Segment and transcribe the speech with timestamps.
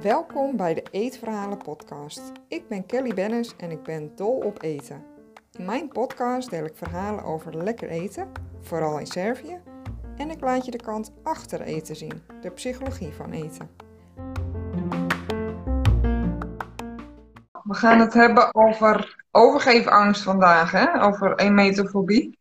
[0.00, 2.32] Welkom bij de Eetverhalen podcast.
[2.48, 5.04] Ik ben Kelly Bennis en ik ben dol op eten.
[5.52, 9.60] In mijn podcast deel ik verhalen over lekker eten, vooral in Servië,
[10.16, 13.70] en ik laat je de kant achter eten zien, de psychologie van eten.
[17.62, 21.04] We gaan het hebben over overgeefangst vandaag, hè?
[21.04, 22.40] over emetofobie.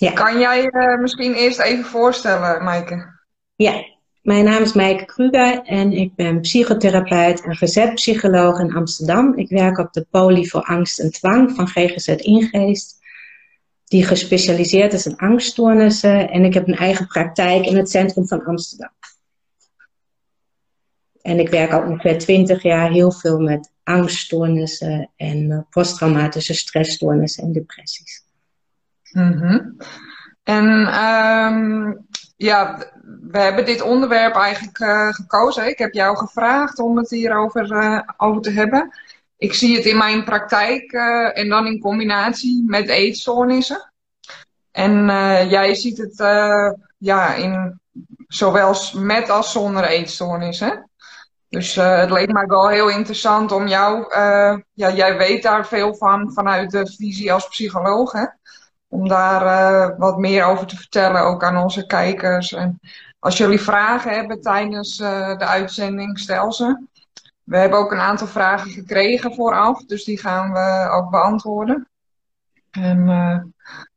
[0.00, 0.12] Ja.
[0.12, 3.18] Kan jij je uh, misschien eerst even voorstellen, Maaike?
[3.54, 3.84] Ja,
[4.22, 9.34] mijn naam is Maaike Kruger en ik ben psychotherapeut en gezetpsycholoog in Amsterdam.
[9.36, 12.98] Ik werk op de poli voor angst en dwang van GGZ Ingeest,
[13.84, 16.30] die gespecialiseerd is in angststoornissen.
[16.30, 18.92] En ik heb een eigen praktijk in het centrum van Amsterdam.
[21.22, 27.44] En ik werk al ongeveer twintig jaar heel veel met angststoornissen en eh, posttraumatische stressstoornissen
[27.44, 28.28] en depressies.
[29.12, 29.76] Mm
[30.42, 30.66] En
[31.04, 32.78] um, ja,
[33.30, 35.68] we hebben dit onderwerp eigenlijk uh, gekozen.
[35.68, 38.90] Ik heb jou gevraagd om het hierover uh, over te hebben.
[39.36, 43.92] Ik zie het in mijn praktijk uh, en dan in combinatie met eetstoornissen.
[44.72, 45.06] En
[45.48, 46.16] jij ziet het
[46.98, 47.80] ja, in,
[48.28, 50.90] zowel met als zonder eetstoornissen.
[51.48, 54.14] Dus het leek mij wel heel interessant om jou,
[54.72, 58.24] ja, jij weet daar veel van vanuit de visie als psycholoog, hè?
[58.90, 62.52] Om daar uh, wat meer over te vertellen, ook aan onze kijkers.
[62.52, 62.80] En
[63.18, 66.86] als jullie vragen hebben tijdens uh, de uitzending, stel ze.
[67.42, 71.88] We hebben ook een aantal vragen gekregen vooraf, dus die gaan we ook beantwoorden.
[72.70, 73.38] En uh,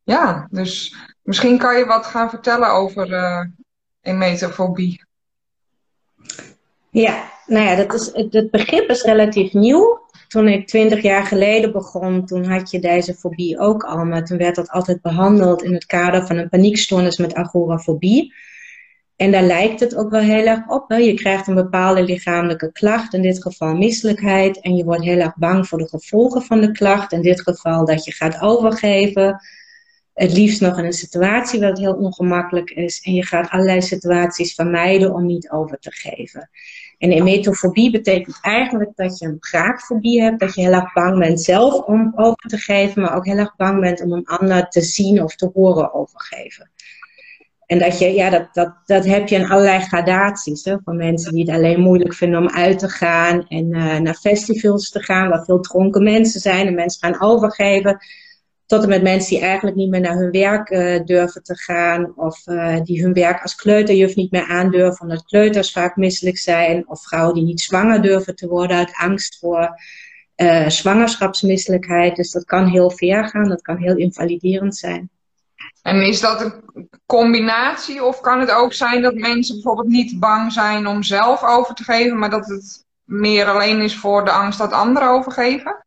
[0.04, 3.08] ja, dus misschien kan je wat gaan vertellen over
[4.02, 5.06] emetofobie.
[6.90, 10.03] Ja, nou ja, dat is, het begrip is relatief nieuw
[10.34, 14.06] toen ik twintig jaar geleden begon, toen had je deze fobie ook al.
[14.06, 18.34] Maar toen werd dat altijd behandeld in het kader van een paniekstoornis met agorafobie.
[19.16, 20.92] En daar lijkt het ook wel heel erg op.
[20.92, 24.62] Je krijgt een bepaalde lichamelijke klacht, in dit geval misselijkheid.
[24.62, 27.12] En je wordt heel erg bang voor de gevolgen van de klacht.
[27.12, 29.42] In dit geval dat je gaat overgeven.
[30.14, 33.02] Het liefst nog in een situatie waar het heel ongemakkelijk is.
[33.02, 36.50] En je gaat allerlei situaties vermijden om niet over te geven.
[36.98, 41.42] En emetofobie betekent eigenlijk dat je een braakfobie hebt, dat je heel erg bang bent
[41.42, 44.82] zelf om over te geven, maar ook heel erg bang bent om een ander te
[44.82, 46.72] zien of te horen overgeven.
[47.66, 50.70] En dat, je, ja, dat, dat, dat heb je in allerlei gradaties.
[50.84, 54.90] Van mensen die het alleen moeilijk vinden om uit te gaan en uh, naar festivals
[54.90, 57.98] te gaan, waar veel dronken mensen zijn en mensen gaan overgeven.
[58.66, 62.14] Tot en met mensen die eigenlijk niet meer naar hun werk uh, durven te gaan.
[62.16, 65.02] Of uh, die hun werk als kleuterjuf niet meer aandurven.
[65.02, 66.88] Omdat kleuters vaak misselijk zijn.
[66.88, 69.70] Of vrouwen die niet zwanger durven te worden uit angst voor
[70.36, 72.16] uh, zwangerschapsmisselijkheid.
[72.16, 73.50] Dus dat kan heel ver gaan.
[73.50, 75.10] Dat kan heel invaliderend zijn.
[75.82, 78.04] En is dat een combinatie?
[78.04, 81.84] Of kan het ook zijn dat mensen bijvoorbeeld niet bang zijn om zelf over te
[81.84, 82.20] geven.
[82.20, 85.86] Maar dat het meer alleen is voor de angst dat anderen overgeven?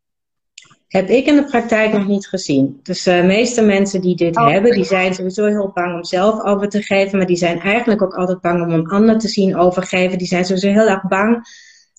[0.87, 2.79] Heb ik in de praktijk nog niet gezien.
[2.83, 4.47] Dus de meeste mensen die dit oh.
[4.47, 7.17] hebben, die zijn sowieso heel bang om zelf over te geven.
[7.17, 10.17] Maar die zijn eigenlijk ook altijd bang om een ander te zien overgeven.
[10.17, 11.47] Die zijn sowieso heel erg bang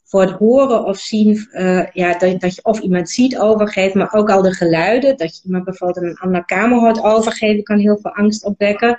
[0.05, 4.13] voor het horen of zien, uh, ja, dat, dat, je of iemand ziet overgeven, maar
[4.13, 5.17] ook al de geluiden.
[5.17, 8.99] Dat je iemand bijvoorbeeld in een andere kamer hoort overgeven, kan heel veel angst opwekken.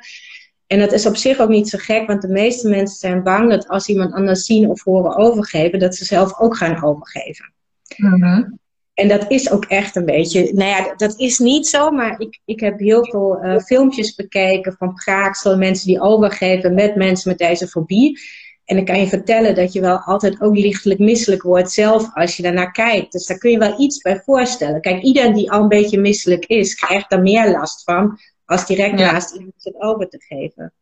[0.68, 3.50] En dat is op zich ook niet zo gek, want de meeste mensen zijn bang
[3.50, 7.54] dat als iemand anders zien of horen overgeven, dat ze zelf ook gaan overgeven.
[7.98, 8.60] Mm
[9.00, 12.40] en dat is ook echt een beetje, nou ja, dat is niet zo, maar ik,
[12.46, 17.38] ik heb heel veel uh, filmpjes bekeken van praaksel, mensen die overgeven met mensen met
[17.38, 18.20] deze fobie.
[18.66, 22.38] En ik kan je vertellen dat je wel altijd ook lichtelijk misselijk wordt zelf als
[22.38, 23.12] je daarnaar kijkt.
[23.12, 24.82] Dus daar kun je wel iets bij voorstellen.
[24.82, 28.96] Kijk, iedereen die al een beetje misselijk is, krijgt daar meer last van als direct
[28.96, 30.74] naast iemand het over te geven.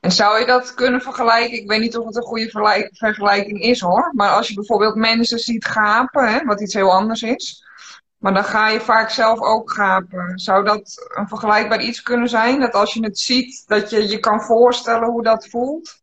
[0.00, 1.58] En zou je dat kunnen vergelijken?
[1.58, 2.48] Ik weet niet of het een goede
[2.92, 4.12] vergelijking is hoor.
[4.14, 7.64] Maar als je bijvoorbeeld mensen ziet gapen, wat iets heel anders is.
[8.18, 10.38] Maar dan ga je vaak zelf ook gapen.
[10.38, 12.60] Zou dat een vergelijkbaar iets kunnen zijn?
[12.60, 16.02] Dat als je het ziet, dat je je kan voorstellen hoe dat voelt?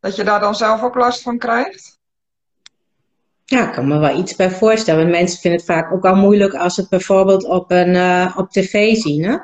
[0.00, 1.98] Dat je daar dan zelf ook last van krijgt?
[3.44, 5.10] Ja, ik kan me wel iets bij voorstellen.
[5.10, 8.50] Mensen vinden het vaak ook al moeilijk als ze het bijvoorbeeld op, een, uh, op
[8.50, 9.24] tv zien.
[9.24, 9.36] Hè?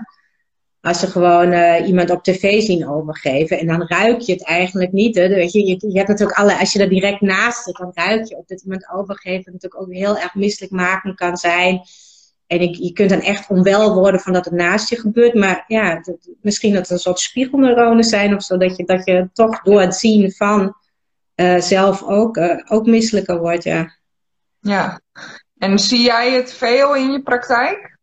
[0.80, 4.92] Als ze gewoon uh, iemand op tv zien overgeven en dan ruik je het eigenlijk
[4.92, 5.16] niet.
[5.16, 5.28] Hè?
[5.28, 8.28] Weet je, je, je hebt natuurlijk alle, als je er direct naast zit, dan ruik
[8.28, 11.80] je op dat iemand overgeven natuurlijk ook heel erg misselijk maken kan zijn.
[12.46, 15.34] En ik, je kunt dan echt onwel worden van dat het naast je gebeurt.
[15.34, 16.04] Maar ja,
[16.40, 18.56] misschien dat het een soort spiegelneuronen zijn of zo.
[18.56, 20.74] Dat je, dat je toch door het zien van
[21.36, 23.96] uh, zelf ook, uh, ook misselijker wordt, ja.
[24.60, 25.00] Ja,
[25.58, 27.97] en zie jij het veel in je praktijk?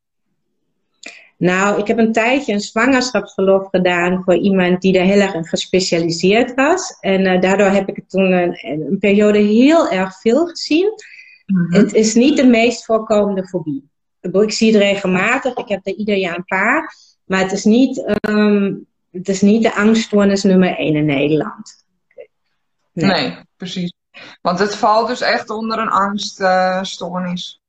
[1.37, 5.45] Nou, ik heb een tijdje een zwangerschapsverlof gedaan voor iemand die daar heel erg in
[5.45, 6.97] gespecialiseerd was.
[6.99, 10.91] En uh, daardoor heb ik toen een, een, periode heel erg veel gezien.
[11.45, 11.73] Mhm.
[11.73, 13.89] Het is niet de meest voorkomende fobie.
[14.21, 16.95] Ik zie het regelmatig, ik heb er ieder jaar een paar.
[17.25, 21.85] Maar het is niet, um, het is niet de angststoornis nummer 1 in Nederland.
[22.93, 23.11] Nee.
[23.11, 23.37] nee.
[23.57, 23.93] precies.
[24.41, 27.61] Want het valt dus echt onder een angststoornis.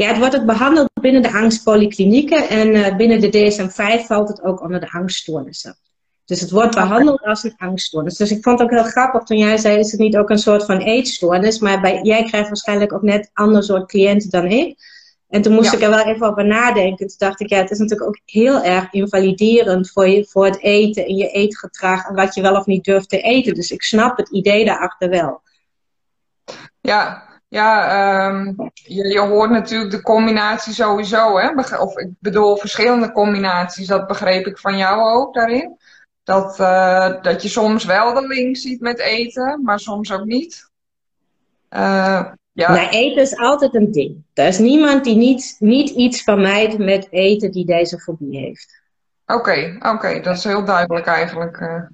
[0.00, 4.42] Ja, het wordt ook behandeld binnen de angstpolyklinieken en uh, binnen de DSM-5 valt het
[4.42, 5.76] ook onder de angststoornissen.
[6.24, 8.16] Dus het wordt behandeld als een angststoornis.
[8.16, 10.38] Dus ik vond het ook heel grappig toen jij zei, is het niet ook een
[10.38, 11.58] soort van eetstoornis?
[11.58, 14.78] Maar bij, jij krijgt waarschijnlijk ook net ander soort cliënten dan ik.
[15.28, 17.06] En toen moest ik er wel even over nadenken.
[17.06, 20.60] Toen dacht ik, ja, het is natuurlijk ook heel erg invaliderend voor, je, voor het
[20.60, 23.54] eten en je eetgedrag en wat je wel of niet durft te eten.
[23.54, 25.40] Dus ik snap het idee daarachter wel.
[26.80, 31.78] Ja, ja, um, je, je, hoort natuurlijk de combinatie sowieso, hè?
[31.78, 35.78] Of ik bedoel verschillende combinaties, dat begreep ik van jou ook daarin.
[36.22, 40.70] Dat, uh, dat je soms wel de link ziet met eten, maar soms ook niet.
[41.70, 42.90] Uh, ja.
[42.90, 44.22] Eten is altijd een ding.
[44.34, 48.82] Er is niemand die niet, niet iets vermijdt met eten die deze fobie heeft.
[49.26, 51.88] Oké, oké, dat is heel duidelijk eigenlijk.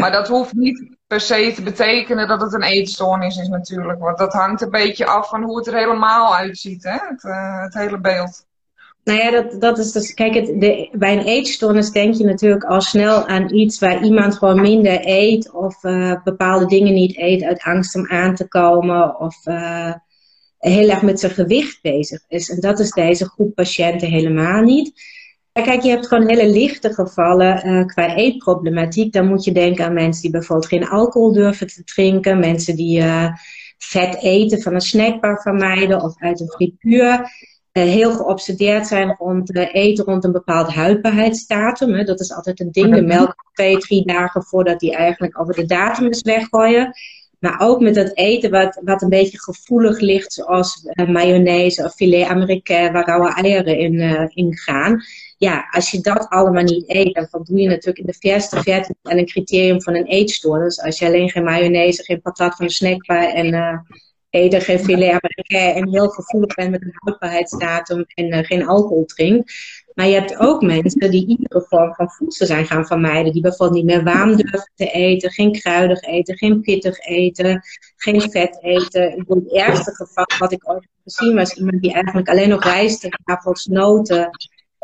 [0.00, 4.00] Maar dat hoeft niet per se te betekenen dat het een eetstoornis is natuurlijk.
[4.00, 6.96] Want dat hangt een beetje af van hoe het er helemaal uitziet, hè?
[7.08, 8.46] Het, uh, het hele beeld.
[9.04, 10.14] Nou ja, dat, dat is dus.
[10.14, 14.38] Kijk, het, de, bij een eetstoornis denk je natuurlijk al snel aan iets waar iemand
[14.38, 15.52] gewoon minder eet.
[15.52, 19.20] Of uh, bepaalde dingen niet eet uit angst om aan te komen.
[19.20, 19.92] Of uh,
[20.58, 22.50] heel erg met zijn gewicht bezig is.
[22.50, 24.92] En dat is deze groep patiënten helemaal niet.
[25.62, 29.12] Kijk, je hebt gewoon hele lichte gevallen uh, qua eetproblematiek.
[29.12, 32.38] Dan moet je denken aan mensen die bijvoorbeeld geen alcohol durven te drinken.
[32.38, 33.32] Mensen die uh,
[33.78, 37.20] vet eten van een snackbar vermijden of uit een frituur.
[37.72, 41.92] Uh, heel geobsedeerd zijn rond eten rond een bepaald houdbaarheidsdatum.
[41.92, 42.04] Hè.
[42.04, 42.94] Dat is altijd een ding.
[42.94, 46.92] De melk twee, drie dagen voordat die eigenlijk over de datum is weggooien.
[47.44, 52.26] Maar ook met dat eten wat, wat een beetje gevoelig ligt, zoals mayonaise of filet
[52.26, 54.00] américain, waar rauwe eieren in,
[54.34, 55.02] in gaan
[55.44, 58.94] ja, als je dat allemaal niet eet, dan voldoe je natuurlijk in de verste verte
[59.02, 60.80] aan een criterium van een eetstoornis.
[60.80, 63.78] Als je alleen geen mayonaise, geen patat van de snackbar en uh,
[64.30, 69.04] eten, geen filet américain en heel gevoelig bent met een houdbaarheidsdatum en uh, geen alcohol
[69.04, 69.52] drinkt.
[69.94, 73.32] Maar je hebt ook mensen die iedere vorm van voedsel zijn gaan vermijden.
[73.32, 77.62] Die bijvoorbeeld niet meer warm durven te eten, geen kruidig eten, geen pittig eten,
[77.96, 79.10] geen vet eten.
[79.10, 82.48] Ik bedoel, het ergste geval wat ik ooit heb gezien was iemand die eigenlijk alleen
[82.48, 84.30] nog rijst, tafels, noten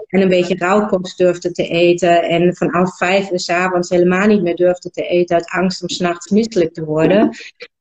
[0.07, 2.23] en een beetje rauwkost durfde te eten.
[2.23, 5.89] En vanaf vijf uur s avonds helemaal niet meer durfde te eten uit angst om
[5.89, 7.31] s'nachts misselijk te worden.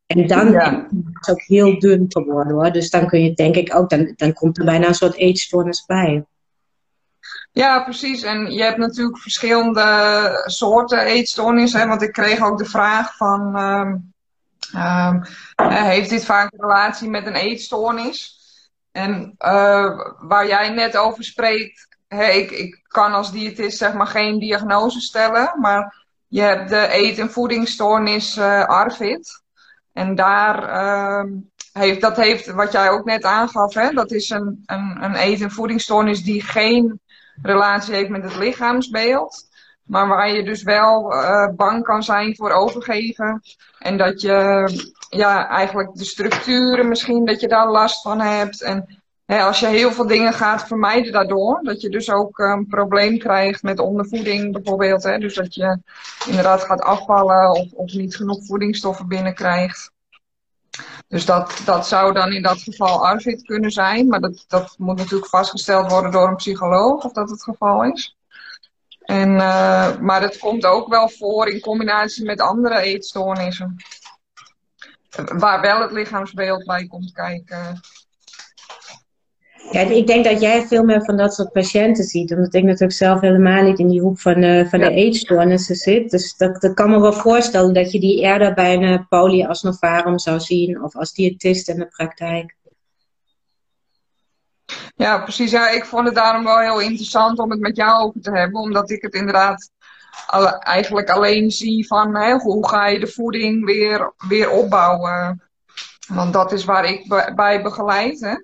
[0.06, 0.86] En dan ja.
[0.86, 2.72] is het ook heel dun geworden hoor.
[2.72, 5.86] Dus dan kun je denk ik ook, dan, dan komt er bijna een soort eetstoornis
[5.86, 6.26] bij.
[7.51, 8.22] Ja, precies.
[8.22, 11.88] En je hebt natuurlijk verschillende soorten eetstoornissen.
[11.88, 14.13] Want ik kreeg ook de vraag van, um,
[14.75, 15.24] um,
[15.69, 18.38] heeft dit vaak een relatie met een eetstoornis?
[18.92, 24.07] En uh, waar jij net over spreekt, hey, ik, ik kan als diëtist zeg maar
[24.07, 29.42] geen diagnose stellen, maar je hebt de eet- en voedingsstoornis uh, ARFID.
[29.94, 31.24] En daar uh,
[31.74, 35.42] heeft, dat heeft, wat jij ook net aangaf, hè, dat is een, een, een eet-
[35.42, 37.00] en voedingsstoornis die geen
[37.41, 39.47] relatie heeft met het lichaamsbeeld.
[39.83, 43.42] Maar waar je dus wel uh, bang kan zijn voor overgeven.
[43.80, 44.69] En dat je
[45.09, 48.61] ja, eigenlijk de structuren misschien, dat je daar last van hebt.
[48.61, 53.18] En als je heel veel dingen gaat vermijden daardoor, dat je dus ook een probleem
[53.18, 55.04] krijgt met ondervoeding bijvoorbeeld.
[55.04, 55.18] Hè?
[55.18, 55.80] Dus dat je
[56.28, 59.92] inderdaad gaat afvallen of, of niet genoeg voedingsstoffen binnenkrijgt.
[61.07, 64.07] Dus dat, dat zou dan in dat geval ARVID kunnen zijn.
[64.07, 68.18] Maar dat, dat moet natuurlijk vastgesteld worden door een psycholoog of dat het geval is.
[69.00, 73.76] En, uh, maar het komt ook wel voor in combinatie met andere eetstoornissen.
[75.26, 77.81] Waar wel het lichaamsbeeld bij komt kijken.
[79.71, 82.31] Ja, ik denk dat jij veel meer van dat soort patiënten ziet.
[82.31, 86.11] Omdat ik natuurlijk zelf helemaal niet in die hoek van, uh, van de eetstoornissen zit.
[86.11, 90.19] Dus dat, dat kan me wel voorstellen dat je die eerder bij een uh, polyasnovarum
[90.19, 90.83] zou zien.
[90.83, 92.57] Of als diëtist in de praktijk.
[94.95, 95.52] Ja, precies.
[95.52, 98.61] Ja, ik vond het daarom wel heel interessant om het met jou over te hebben.
[98.61, 99.71] Omdat ik het inderdaad
[100.28, 105.44] alle, eigenlijk alleen zie van hè, hoe ga je de voeding weer, weer opbouwen.
[106.07, 108.19] Want dat is waar ik bij begeleid.
[108.19, 108.35] Hè.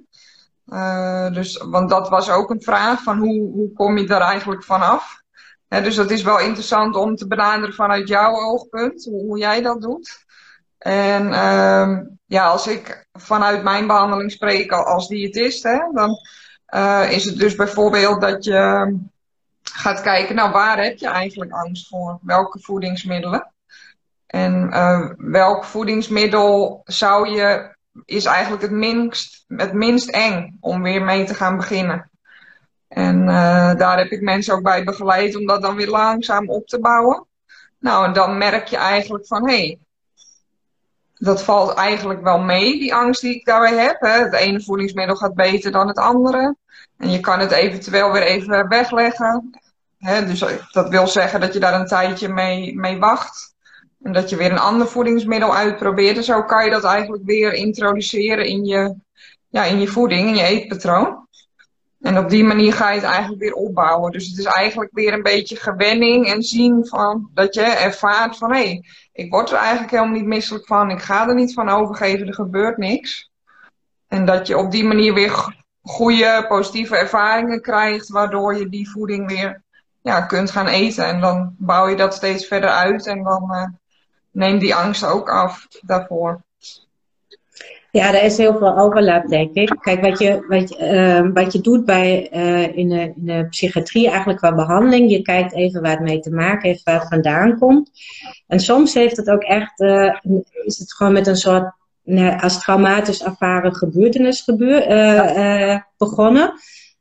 [0.68, 4.64] Uh, dus, want dat was ook een vraag van hoe, hoe kom je daar eigenlijk
[4.64, 5.24] vanaf?
[5.68, 9.82] He, dus dat is wel interessant om te benaderen vanuit jouw oogpunt, hoe, jij dat
[9.82, 10.26] doet.
[10.78, 16.18] En uh, ja, als ik vanuit mijn behandeling spreek als diëtist, hè, dan
[16.76, 18.98] uh, is het dus bijvoorbeeld dat je
[19.62, 22.20] gaat kijken, nou waar heb je eigenlijk angst voor?
[22.22, 23.54] Welke voedingsmiddelen?
[24.28, 27.75] En uh, welk voedingsmiddel zou je,
[28.06, 32.10] is eigenlijk het minst, het minst eng om weer mee te gaan beginnen?
[32.88, 36.68] En uh, daar heb ik mensen ook bij begeleid om dat dan weer langzaam op
[36.68, 37.26] te bouwen.
[37.80, 39.80] Nou, en dan merk je eigenlijk van, hé, hey,
[41.14, 44.00] dat valt eigenlijk wel mee, die angst die ik daarbij heb.
[44.00, 44.24] Hè.
[44.24, 46.56] Het ene voedingsmiddel gaat beter dan het andere.
[46.98, 49.60] En je kan het eventueel weer even wegleggen.
[49.98, 53.55] Hè, dus dat wil zeggen dat je daar een tijdje mee, mee wacht.
[54.02, 56.18] En dat je weer een ander voedingsmiddel uitprobeert.
[56.18, 58.96] En zo kan je dat eigenlijk weer introduceren in je,
[59.50, 61.26] ja, in je voeding, in je eetpatroon.
[62.06, 64.12] En op die manier ga je het eigenlijk weer opbouwen.
[64.12, 68.52] Dus het is eigenlijk weer een beetje gewenning en zien van dat je ervaart van
[68.52, 70.90] hé, hey, ik word er eigenlijk helemaal niet misselijk van.
[70.90, 73.32] Ik ga er niet van overgeven, er gebeurt niks.
[74.08, 79.28] En dat je op die manier weer goede, positieve ervaringen krijgt, waardoor je die voeding
[79.28, 79.64] weer
[80.02, 81.06] ja, kunt gaan eten.
[81.06, 83.66] En dan bouw je dat steeds verder uit en dan uh,
[84.36, 86.44] neemt die angst ook af daarvoor.
[87.92, 89.76] Ja, er is heel veel overlap, denk ik.
[89.80, 93.48] Kijk, wat je, wat je, uh, wat je doet bij, uh, in, de, in de
[93.50, 97.08] psychiatrie eigenlijk qua behandeling, je kijkt even waar het mee te maken heeft, waar het
[97.08, 97.92] vandaan komt.
[98.48, 100.16] En soms heeft het ook echt, uh,
[100.66, 101.74] is het gewoon met een soort,
[102.04, 106.52] nou, als traumatisch ervaren gebeurtenis gebeur, begonnen.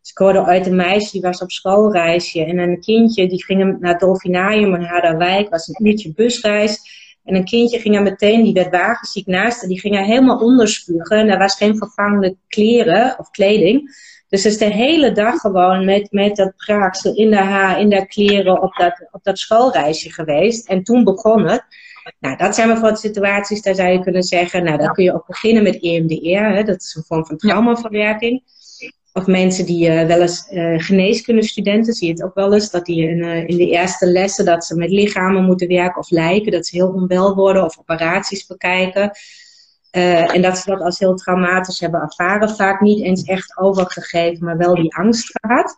[0.00, 3.80] Dus ik hoorde uit een meisje die was op schoolreisje en een kindje die ging
[3.80, 7.02] naar het Dolfinarium in Harderwijk, was een uurtje busreis.
[7.24, 10.38] En een kindje ging er meteen, die werd wagenziek naast en die ging er helemaal
[10.38, 11.18] onderspugen.
[11.18, 13.96] En er was geen vervangende kleren of kleding.
[14.28, 17.88] Dus ze is de hele dag gewoon met, met dat praaksel in de haar, in
[17.88, 20.68] de kleren op dat, op dat schoolreisje geweest.
[20.68, 21.64] En toen begon het.
[22.18, 25.26] Nou, dat zijn bijvoorbeeld situaties, daar zou je kunnen zeggen, nou, dan kun je ook
[25.26, 26.56] beginnen met EMDR.
[26.56, 28.42] Hè, dat is een vorm van traumaverwerking.
[29.16, 32.84] Of mensen die uh, wel eens uh, geneeskundestudenten, zie je het ook wel eens, dat
[32.84, 36.52] die in, uh, in de eerste lessen dat ze met lichamen moeten werken of lijken,
[36.52, 39.10] dat ze heel onwel worden of operaties bekijken.
[39.90, 44.56] en dat ze dat als heel traumatisch hebben ervaren, vaak niet eens echt overgegeven, maar
[44.56, 45.76] wel die angst gehad.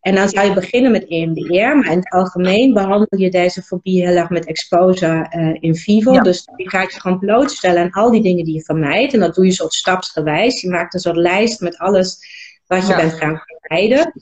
[0.00, 4.06] En dan zou je beginnen met EMDR, maar in het algemeen behandel je deze fobie
[4.06, 6.20] heel erg met exposure in vivo.
[6.20, 9.12] Dus je gaat je gewoon blootstellen aan al die dingen die je vermijdt.
[9.12, 10.60] En dat doe je soort stapsgewijs.
[10.60, 12.18] Je maakt een soort lijst met alles
[12.68, 14.12] wat je bent gaan vermijden.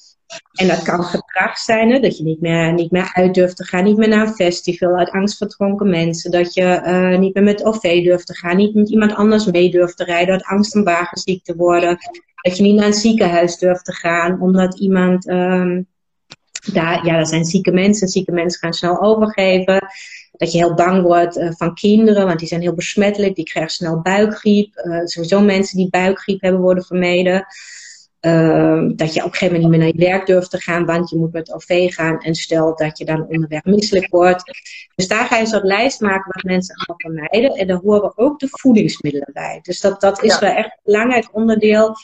[0.53, 2.01] En dat kan gedrag zijn, hè?
[2.01, 4.97] dat je niet meer, niet meer uit durft te gaan, niet meer naar een festival
[4.97, 6.31] uit angst voor dronken mensen.
[6.31, 9.71] Dat je uh, niet meer met OV durft te gaan, niet met iemand anders mee
[9.71, 11.99] durft te rijden uit angst om wagenziek te worden.
[12.43, 15.87] Dat je niet naar een ziekenhuis durft te gaan, omdat iemand, um,
[16.73, 19.87] daar, ja, dat zijn zieke mensen, zieke mensen gaan snel overgeven.
[20.33, 23.73] Dat je heel bang wordt uh, van kinderen, want die zijn heel besmettelijk, die krijgen
[23.73, 24.77] snel buikgriep.
[24.77, 27.47] Uh, sowieso mensen die buikgriep hebben worden vermeden.
[28.27, 30.85] Uh, dat je op een gegeven moment niet meer naar je werk durft te gaan,
[30.85, 32.21] want je moet met OV gaan.
[32.21, 34.43] En stel dat je dan onderweg misselijk wordt.
[34.95, 37.59] Dus daar ga je een soort lijst maken wat mensen allemaal vermijden.
[37.59, 39.59] En daar horen ook de voedingsmiddelen bij.
[39.63, 41.95] Dus dat, dat is wel echt een belangrijk onderdeel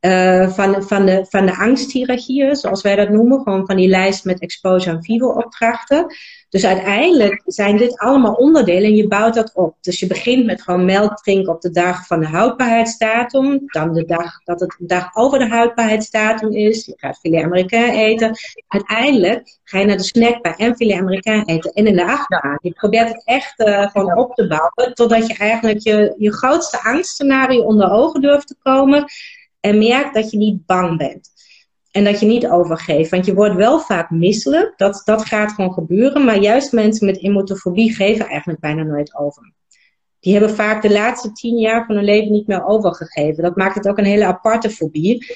[0.00, 3.42] uh, van, van, de, van de angsthierarchieën, zoals wij dat noemen.
[3.42, 6.06] Gewoon van die lijst met exposure en vivo opdrachten.
[6.50, 9.76] Dus uiteindelijk zijn dit allemaal onderdelen en je bouwt dat op.
[9.80, 13.62] Dus je begint met gewoon melk drinken op de dag van de houdbaarheidsdatum.
[13.66, 16.86] Dan de dag dat het de dag over de houdbaarheidsdatum is.
[16.86, 18.36] Je gaat filet américain eten.
[18.68, 21.72] Uiteindelijk ga je naar de snackbar en filet américain eten.
[21.72, 22.58] En in de achterbaan.
[22.62, 24.94] Je probeert het echt uh, gewoon op te bouwen.
[24.94, 29.04] Totdat je eigenlijk je, je grootste angstscenario onder ogen durft te komen.
[29.60, 31.30] En merkt dat je niet bang bent.
[31.90, 33.10] En dat je niet overgeeft.
[33.10, 34.72] Want je wordt wel vaak misselijk.
[34.76, 36.24] Dat, dat gaat gewoon gebeuren.
[36.24, 39.52] Maar juist mensen met emotofobie geven eigenlijk bijna nooit over.
[40.20, 43.42] Die hebben vaak de laatste tien jaar van hun leven niet meer overgegeven.
[43.42, 45.26] Dat maakt het ook een hele aparte fobie.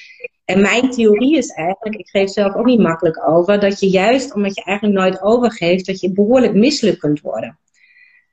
[0.44, 4.34] En mijn theorie is eigenlijk, ik geef zelf ook niet makkelijk over, dat je juist
[4.34, 7.58] omdat je eigenlijk nooit overgeeft, dat je behoorlijk misselijk kunt worden.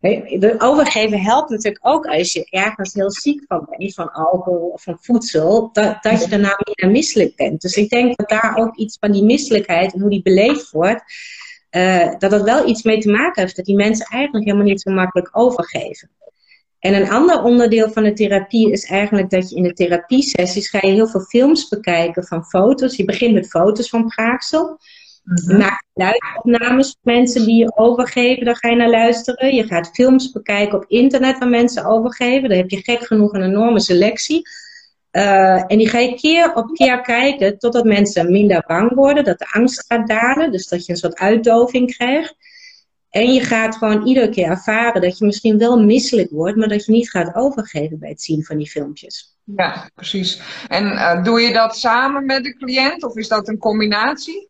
[0.02, 4.84] De overgeven helpt natuurlijk ook als je ergens heel ziek van bent, van alcohol of
[4.84, 7.62] van voedsel, dat, dat je daarna minder misselijk bent.
[7.62, 11.04] Dus ik denk dat daar ook iets van die misselijkheid en hoe die beleefd wordt,
[11.72, 14.82] uh, dat dat wel iets mee te maken heeft dat die mensen eigenlijk helemaal niet
[14.82, 16.10] zo makkelijk overgeven.
[16.80, 20.80] En een ander onderdeel van de therapie is eigenlijk dat je in de therapiesessies ga
[20.82, 22.96] je heel veel films bekijken van foto's.
[22.96, 24.80] Je begint met foto's van praagsel.
[25.32, 29.56] Mm Maak luidopnames van mensen die je overgeven, daar ga je naar luisteren.
[29.56, 32.50] Je gaat films bekijken op internet waar mensen overgeven.
[32.50, 34.42] Daar heb je gek genoeg een enorme selectie.
[35.12, 39.40] Uh, en die ga je keer op keer kijken totdat mensen minder bang worden, dat
[39.40, 42.36] de angst gaat dalen, dus dat je een soort uitdoving krijgt.
[43.10, 46.86] En je gaat gewoon iedere keer ervaren dat je misschien wel misselijk wordt, maar dat
[46.86, 49.38] je niet gaat overgeven bij het zien van die filmpjes.
[49.56, 50.42] Ja, precies.
[50.68, 54.50] En uh, doe je dat samen met de cliënt of is dat een combinatie?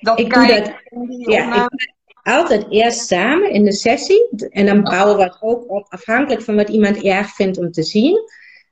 [0.00, 0.72] Dat ik doe dat,
[1.26, 1.92] ja, ik,
[2.22, 4.28] altijd eerst samen in de sessie.
[4.50, 7.82] En dan bouwen we het ook op afhankelijk van wat iemand erg vindt om te
[7.82, 8.18] zien.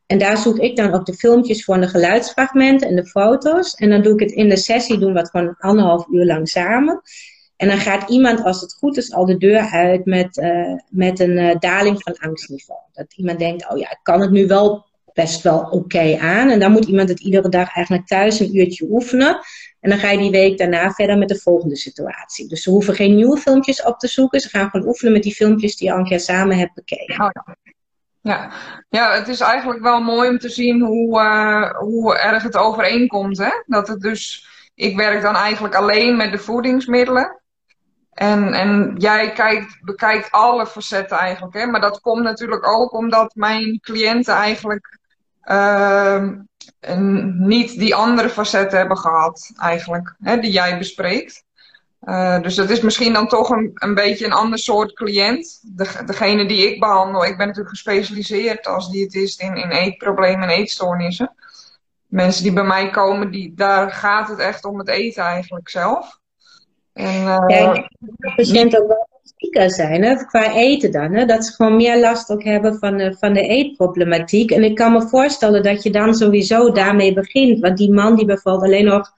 [0.07, 3.75] En daar zoek ik dan ook de filmpjes voor de geluidsfragmenten en de foto's.
[3.75, 6.49] En dan doe ik het in de sessie, doen we het gewoon anderhalf uur lang
[6.49, 7.03] samen.
[7.57, 11.21] En dan gaat iemand, als het goed is, al de deur uit met, uh, met
[11.21, 12.81] een uh, daling van angstniveau.
[12.93, 14.86] Dat iemand denkt, oh ja, ik kan het nu wel
[15.17, 16.51] best wel oké aan.
[16.51, 19.41] En dan moet iemand het iedere dag eigenlijk thuis een uurtje oefenen.
[19.81, 22.49] En dan ga je die week daarna verder met de volgende situatie.
[22.49, 24.41] Dus ze hoeven geen nieuwe filmpjes op te zoeken.
[24.41, 27.21] Ze gaan gewoon oefenen met die filmpjes die je al een keer samen hebt bekeken.
[27.25, 27.57] Oh ja.
[28.21, 28.51] Ja.
[28.89, 33.39] ja, het is eigenlijk wel mooi om te zien hoe, uh, hoe erg het overeenkomt.
[33.39, 33.51] Hè?
[33.67, 37.43] Dat het dus, ik werk dan eigenlijk alleen met de voedingsmiddelen.
[38.13, 41.55] En, en jij kijkt, bekijkt alle facetten eigenlijk.
[41.55, 41.67] Hè?
[41.67, 44.99] Maar dat komt natuurlijk ook omdat mijn cliënten eigenlijk
[47.39, 51.45] niet die andere facetten hebben gehad, eigenlijk, hè, die jij bespreekt.
[52.03, 55.61] Uh, dus dat is misschien dan toch een, een beetje een ander soort cliënt.
[55.63, 60.55] De, degene die ik behandel, ik ben natuurlijk gespecialiseerd als diëtist in, in eetproblemen en
[60.55, 61.35] eetstoornissen.
[62.07, 66.19] Mensen die bij mij komen, die, daar gaat het echt om het eten eigenlijk zelf.
[66.93, 67.89] En, uh, ja, ik
[68.19, 69.06] denk patiënten ook wel
[69.37, 71.15] zieker zijn, hè, qua eten dan.
[71.15, 74.51] Hè, dat ze gewoon meer last ook hebben van de, van de eetproblematiek.
[74.51, 77.61] En ik kan me voorstellen dat je dan sowieso daarmee begint.
[77.61, 79.13] Want die man die bijvoorbeeld alleen nog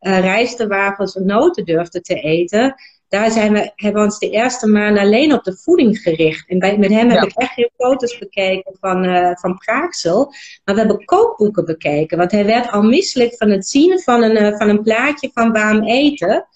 [0.00, 2.74] uh, rijstewafels en noten durfde te eten.
[3.08, 6.48] Daar zijn we, hebben we ons de eerste maanden alleen op de voeding gericht.
[6.48, 10.24] En bij, met hem heb ik echt geen foto's bekeken van, uh, van Praaksel.
[10.64, 12.18] Maar we hebben kookboeken bekeken.
[12.18, 15.52] Want hij werd al misselijk van het zien van een, uh, van een plaatje van
[15.52, 16.46] warm eten.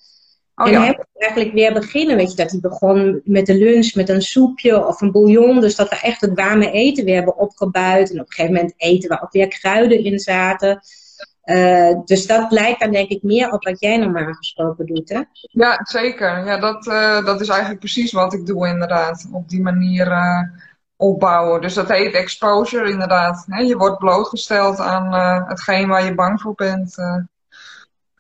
[0.59, 0.81] Oh, en ja.
[0.81, 2.17] hij eigenlijk weer beginnen.
[2.17, 5.61] Weet je, dat hij begon met de lunch met een soepje of een bouillon.
[5.61, 8.11] Dus dat we echt het warme eten weer hebben opgebouwd.
[8.11, 10.81] En op een gegeven moment eten waar ook weer kruiden in zaten.
[11.45, 15.21] Uh, dus dat lijkt dan denk ik meer op wat jij normaal gesproken doet, hè?
[15.33, 16.45] Ja, zeker.
[16.45, 19.29] Ja, dat, uh, dat is eigenlijk precies wat ik doe inderdaad.
[19.33, 20.41] Op die manier uh,
[20.97, 21.61] opbouwen.
[21.61, 23.45] Dus dat heet exposure inderdaad.
[23.67, 25.13] Je wordt blootgesteld aan
[25.49, 26.97] hetgeen waar je bang voor bent.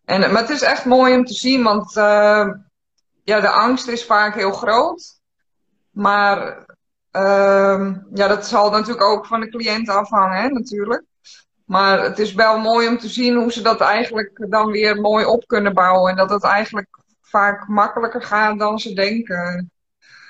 [0.08, 1.92] En, maar het is echt mooi om te zien, want
[3.24, 5.20] ja, de angst is vaak heel groot.
[5.90, 6.66] Maar
[7.10, 11.04] ehm, ja, dat zal natuurlijk ook van de cliënt afhangen, hè, natuurlijk.
[11.64, 15.24] Maar het is wel mooi om te zien hoe ze dat eigenlijk dan weer mooi
[15.24, 16.10] op kunnen bouwen.
[16.10, 16.88] En dat het eigenlijk
[17.22, 19.70] vaak makkelijker gaat dan ze denken.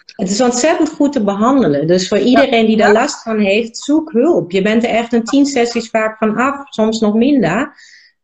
[0.05, 1.87] Het is ontzettend goed te behandelen.
[1.87, 4.51] Dus voor iedereen die daar last van heeft, zoek hulp.
[4.51, 7.77] Je bent er echt een tien sessies vaak van af, soms nog minder.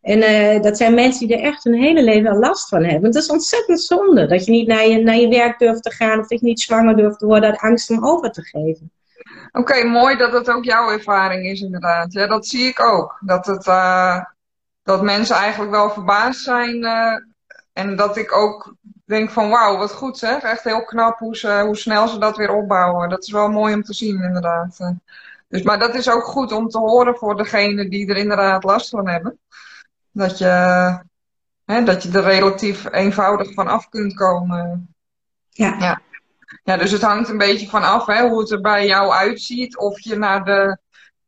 [0.05, 3.05] En uh, dat zijn mensen die er echt hun hele leven last van hebben.
[3.05, 6.19] Het is ontzettend zonde dat je niet naar je, naar je werk durft te gaan
[6.19, 8.91] of dat je niet zwanger durft te worden uit angst om over te geven.
[9.53, 12.13] Oké, mooi dat dat ook jouw ervaring is inderdaad.
[12.13, 13.19] Ja, dat zie ik ook.
[13.21, 14.25] Dat, het, uh,
[14.83, 16.77] dat mensen eigenlijk wel verbaasd zijn.
[16.83, 17.17] Uh,
[17.73, 20.43] en dat ik ook denk van wauw, wat goed zeg.
[20.43, 23.09] Echt heel knap hoe, ze, hoe snel ze dat weer opbouwen.
[23.09, 24.95] Dat is wel mooi om te zien inderdaad.
[25.49, 28.89] Dus, maar dat is ook goed om te horen voor degene die er inderdaad last
[28.89, 29.39] van hebben.
[30.15, 30.47] Dat je,
[31.65, 34.95] hè, dat je er relatief eenvoudig van af kunt komen.
[35.51, 35.77] Ja.
[35.79, 36.01] ja.
[36.63, 39.77] Ja, dus het hangt een beetje van af hè, hoe het er bij jou uitziet.
[39.77, 40.79] Of je naar de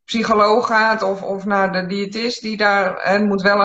[0.04, 3.10] psycholoog gaat of, of naar de diëtist die daar.
[3.10, 3.64] Het moet wel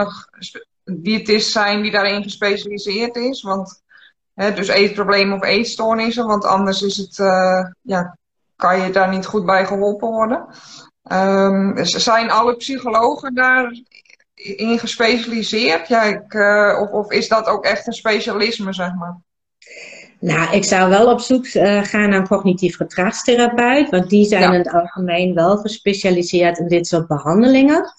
[0.83, 3.41] een diëtist zijn die daarin gespecialiseerd is.
[3.41, 3.81] Want,
[4.33, 6.27] hè, dus eetproblemen of eetstoornissen.
[6.27, 8.17] Want anders is het, uh, ja,
[8.55, 10.47] kan je daar niet goed bij geholpen worden.
[11.11, 13.33] Um, zijn alle psychologen
[14.43, 15.87] daarin gespecialiseerd?
[15.87, 19.21] Ja, ik, uh, of, of is dat ook echt een specialisme, zeg maar?
[20.19, 24.53] Nou, ik zou wel op zoek uh, gaan naar een cognitief gedragstherapeut, want die zijn
[24.53, 27.93] in het algemeen wel gespecialiseerd in dit soort behandelingen.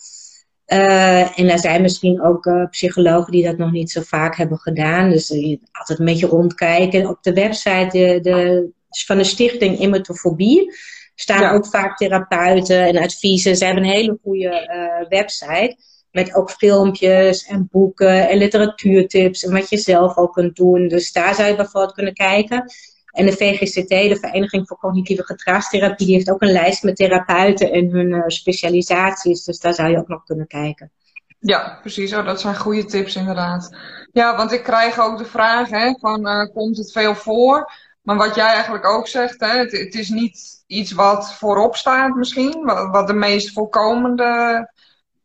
[0.67, 4.59] Uh, en er zijn misschien ook uh, psychologen die dat nog niet zo vaak hebben
[4.59, 5.11] gedaan.
[5.11, 5.31] Dus
[5.73, 7.09] altijd een beetje rondkijken.
[7.09, 8.71] Op de website de, de,
[9.07, 10.75] van de stichting Emetofobie
[11.15, 13.57] staan ook vaak therapeuten en adviezen.
[13.57, 15.77] Ze hebben een hele goede website.
[16.13, 20.89] Met ook filmpjes en boeken en literatuurtips en wat je zelf ook kunt doen.
[20.89, 22.73] Dus daar zou je bijvoorbeeld kunnen kijken.
[23.13, 27.73] En de VGCT, de Vereniging voor Cognitieve Gedragstherapie, die heeft ook een lijst met therapeuten
[27.73, 29.45] en hun uh, specialisaties.
[29.45, 30.91] Dus daar zou je ook nog kunnen kijken.
[31.39, 32.15] Ja, precies.
[32.15, 33.77] Oh, dat zijn goede tips inderdaad.
[34.13, 37.73] Ja, want ik krijg ook de vraag hè, van uh, komt het veel voor?
[38.03, 42.15] Maar wat jij eigenlijk ook zegt, hè, het, het is niet iets wat voorop staat
[42.15, 42.65] misschien.
[42.91, 44.71] Wat de meest voorkomende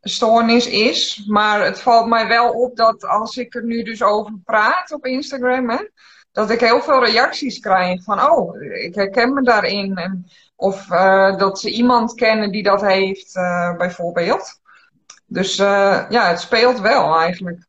[0.08, 1.24] stoornis is.
[1.28, 5.06] Maar het valt mij wel op dat als ik er nu dus over praat op
[5.06, 5.88] Instagram, hè,
[6.32, 10.26] dat ik heel veel reacties krijg van, oh, ik herken me daarin.
[10.56, 10.86] Of
[11.38, 13.34] dat ze iemand kennen die dat heeft,
[13.78, 14.60] bijvoorbeeld.
[15.26, 17.68] Dus ja, het speelt wel eigenlijk.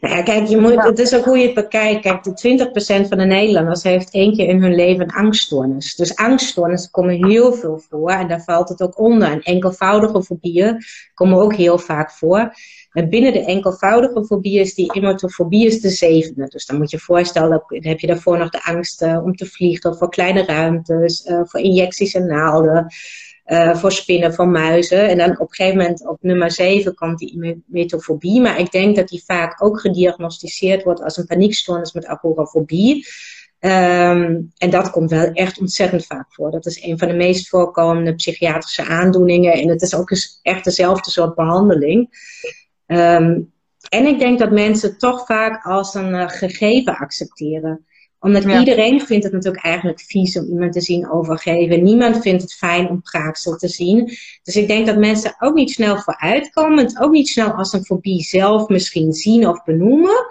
[0.00, 2.00] Nou ja, kijk, je moet, het is ook hoe je het bekijkt.
[2.00, 2.68] Kijk, de
[3.04, 5.94] 20% van de Nederlanders heeft één keer in hun leven een angststoornis.
[5.94, 9.28] Dus angststoornissen komen heel veel voor en daar valt het ook onder.
[9.28, 10.82] En enkelvoudige fobieën
[11.14, 12.54] komen ook heel vaak voor.
[12.92, 16.48] En binnen de enkelvoudige fobie is die emotofobie is de zevende.
[16.48, 19.46] Dus dan moet je je voorstellen, dan heb je daarvoor nog de angst om te
[19.46, 22.86] vliegen, voor kleine ruimtes, uh, voor injecties en naalden.
[23.52, 25.08] Uh, voor spinnen, voor muizen.
[25.08, 28.40] En dan op een gegeven moment op nummer 7 komt die metofobie.
[28.40, 33.06] Maar ik denk dat die vaak ook gediagnosticeerd wordt als een paniekstoornis met agorafobie.
[33.60, 36.50] Um, en dat komt wel echt ontzettend vaak voor.
[36.50, 39.52] Dat is een van de meest voorkomende psychiatrische aandoeningen.
[39.52, 40.10] En het is ook
[40.42, 42.08] echt dezelfde soort behandeling.
[42.86, 43.52] Um,
[43.88, 47.86] en ik denk dat mensen toch vaak als een uh, gegeven accepteren
[48.22, 51.82] omdat iedereen vindt het natuurlijk eigenlijk vies om iemand te zien overgeven.
[51.82, 54.16] Niemand vindt het fijn om praaksel te zien.
[54.42, 56.84] Dus ik denk dat mensen ook niet snel vooruitkomen.
[56.84, 60.26] Het ook niet snel als een fobie zelf misschien zien of benoemen.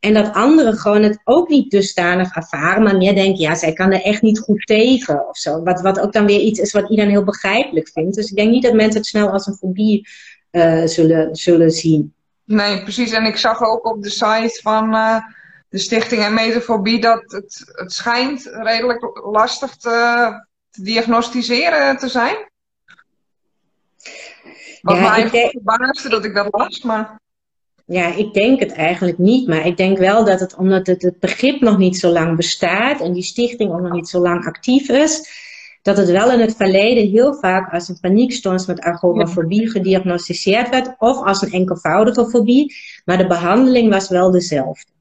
[0.00, 3.92] En dat anderen gewoon het ook niet dusdanig ervaren, maar meer denken, ja, zij kan
[3.92, 5.62] er echt niet goed tegen of zo.
[5.62, 8.16] Wat, wat ook dan weer iets is wat iedereen heel begrijpelijk vindt.
[8.16, 10.08] Dus ik denk niet dat mensen het snel als een fobie
[10.50, 12.14] uh, zullen, zullen zien.
[12.44, 13.12] Nee, precies.
[13.12, 14.94] En ik zag ook op de site van.
[14.94, 15.16] Uh
[15.74, 19.90] de Stichting en Metafobie dat het, het schijnt redelijk lastig te,
[20.70, 22.36] te diagnosticeren te zijn.
[24.80, 27.20] Wat ja, mij verbaasde dat ik dat las, maar...
[27.86, 29.48] Ja, ik denk het eigenlijk niet.
[29.48, 33.00] Maar ik denk wel dat het, omdat het, het begrip nog niet zo lang bestaat
[33.00, 35.28] en die stichting ook nog niet zo lang actief is,
[35.82, 40.94] dat het wel in het verleden heel vaak als een paniekstoornis met agorafobie gediagnosticeerd werd,
[40.98, 42.74] of als een enkelvoudige fobie.
[43.04, 44.92] Maar de behandeling was wel dezelfde.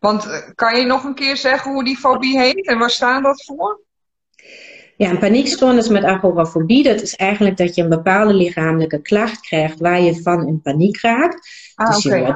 [0.00, 3.22] Want eh, kan je nog een keer zeggen hoe die fobie heet en waar staat
[3.22, 3.80] dat voor?
[4.96, 9.80] Ja, een paniekstoornis met agorafobie, dat is eigenlijk dat je een bepaalde lichamelijke klacht krijgt
[9.80, 11.69] waar je van in paniek raakt.
[11.80, 12.34] Ah, dus je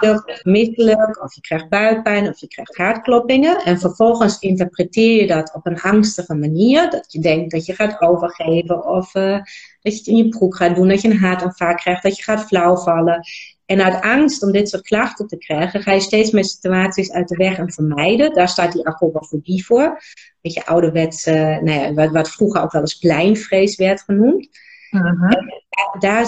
[0.00, 3.64] wordt misselijk, of je krijgt buikpijn, of je krijgt hartkloppingen.
[3.64, 6.90] En vervolgens interpreteer je dat op een angstige manier.
[6.90, 9.32] Dat je denkt dat je gaat overgeven, of uh,
[9.80, 12.22] dat je het in je broek gaat doen, dat je een hartaanval krijgt, dat je
[12.22, 13.20] gaat flauwvallen.
[13.66, 17.28] En uit angst om dit soort klachten te krijgen, ga je steeds meer situaties uit
[17.28, 18.34] de weg en vermijden.
[18.34, 19.82] Daar staat die agorafobie voor.
[19.82, 19.98] Een
[20.40, 24.48] beetje ouderwets, uh, nou ja, wat, wat, vroeger ook wel eens pleinvrees werd genoemd.
[24.90, 26.26] Uh daar, daar,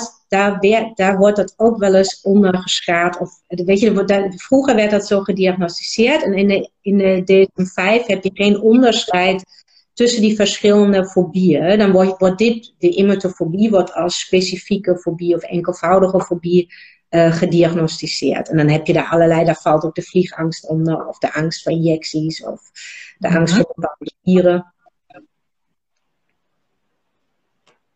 [0.94, 3.18] daar, wordt dat ook wel eens ondergeschaad.
[3.18, 6.22] Of, weet je, daar, vroeger werd dat zo gediagnosticeerd.
[6.22, 9.44] En in de, in de DSM-5 heb je geen onderscheid
[9.92, 11.78] tussen die verschillende fobieën.
[11.78, 16.74] Dan wordt, wordt dit, de imatofobie wordt als specifieke fobie of enkelvoudige fobie
[17.10, 18.48] uh, gediagnosticeerd.
[18.48, 21.62] En dan heb je daar allerlei, daar valt ook de vliegangst onder, of de angst
[21.62, 22.70] voor injecties, of
[23.18, 23.36] de mhm.
[23.36, 24.71] angst voor bepaalde dieren.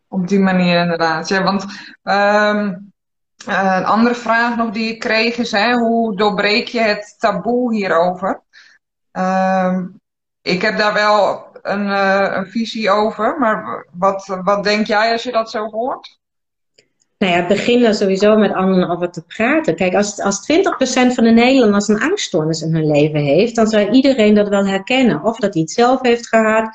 [0.07, 1.27] Op die manier inderdaad.
[1.27, 1.63] Ja, want
[2.03, 2.91] um,
[3.45, 8.41] een andere vraag nog die ik kreeg is: hè, hoe doorbreek je het taboe hierover?
[9.11, 10.01] Um,
[10.41, 15.23] ik heb daar wel een, uh, een visie over, maar wat, wat denk jij als
[15.23, 16.19] je dat zo hoort?
[17.17, 19.75] Nou ja, begin dan sowieso met anderen over te praten.
[19.75, 20.55] Kijk, als, als 20%
[21.13, 25.23] van de Nederlanders een angststoornis in hun leven heeft, dan zou iedereen dat wel herkennen.
[25.23, 26.69] Of dat hij het zelf heeft gehad,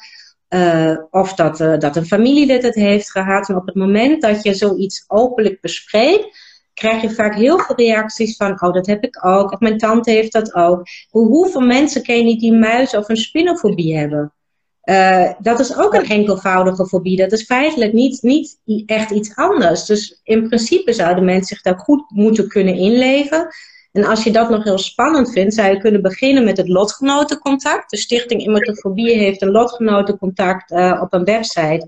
[0.55, 3.49] uh, of dat, uh, dat een familielid het heeft gehad.
[3.49, 6.39] En op het moment dat je zoiets openlijk bespreekt,
[6.75, 10.11] krijg je vaak heel veel reacties van, oh dat heb ik ook, of mijn tante
[10.11, 10.87] heeft dat ook.
[11.11, 14.33] Hoeveel mensen ken je niet die muis of een spinnenfobie hebben?
[14.85, 17.17] Uh, dat is ook een enkelvoudige fobie.
[17.17, 19.85] Dat is feitelijk niet, niet echt iets anders.
[19.85, 23.49] Dus in principe zouden mensen zich daar goed moeten kunnen inleven.
[23.93, 27.91] En als je dat nog heel spannend vindt, zou je kunnen beginnen met het lotgenotencontact.
[27.91, 31.87] De Stichting Imatofobie heeft een lotgenotencontact uh, op een website.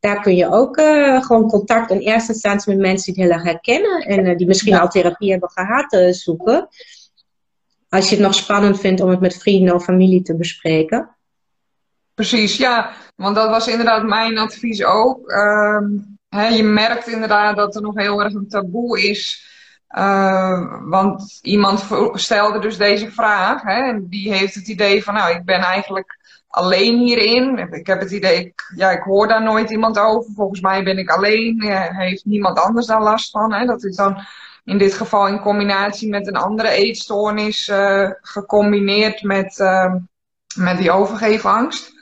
[0.00, 3.40] Daar kun je ook uh, gewoon contact in eerste instantie met mensen die het heel
[3.40, 6.68] erg herkennen en die misschien al therapie hebben gehad zoeken.
[7.88, 11.16] Als je het nog spannend vindt om het met vrienden of familie te bespreken.
[12.14, 12.92] Precies, ja.
[13.16, 15.30] Want dat was inderdaad mijn advies ook.
[15.30, 15.86] Ehm,
[16.54, 19.50] je merkt inderdaad dat er nog heel erg een taboe is.
[19.98, 23.62] Uh, want iemand stelde dus deze vraag.
[23.62, 27.58] Hè, en die heeft het idee van, nou, ik ben eigenlijk alleen hierin.
[27.58, 30.32] Ik heb het idee, ik, ja, ik hoor daar nooit iemand over.
[30.34, 31.62] Volgens mij ben ik alleen.
[31.96, 33.52] heeft niemand anders daar last van.
[33.52, 33.66] Hè?
[33.66, 34.18] Dat is dan
[34.64, 39.94] in dit geval in combinatie met een andere eetstoornis uh, gecombineerd met, uh,
[40.54, 41.92] met die overgeefangst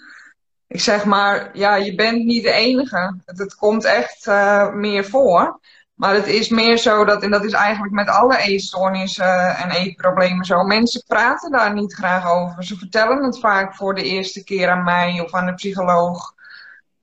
[0.71, 3.17] ik zeg maar, ja, je bent niet de enige.
[3.25, 5.61] Het, komt echt uh, meer voor.
[6.01, 10.45] Maar het is meer zo dat, en dat is eigenlijk met alle eetstoornissen en eetproblemen
[10.45, 10.63] zo.
[10.63, 12.65] Mensen praten daar niet graag over.
[12.65, 16.35] Ze vertellen het vaak voor de eerste keer aan mij of aan de psycholoog.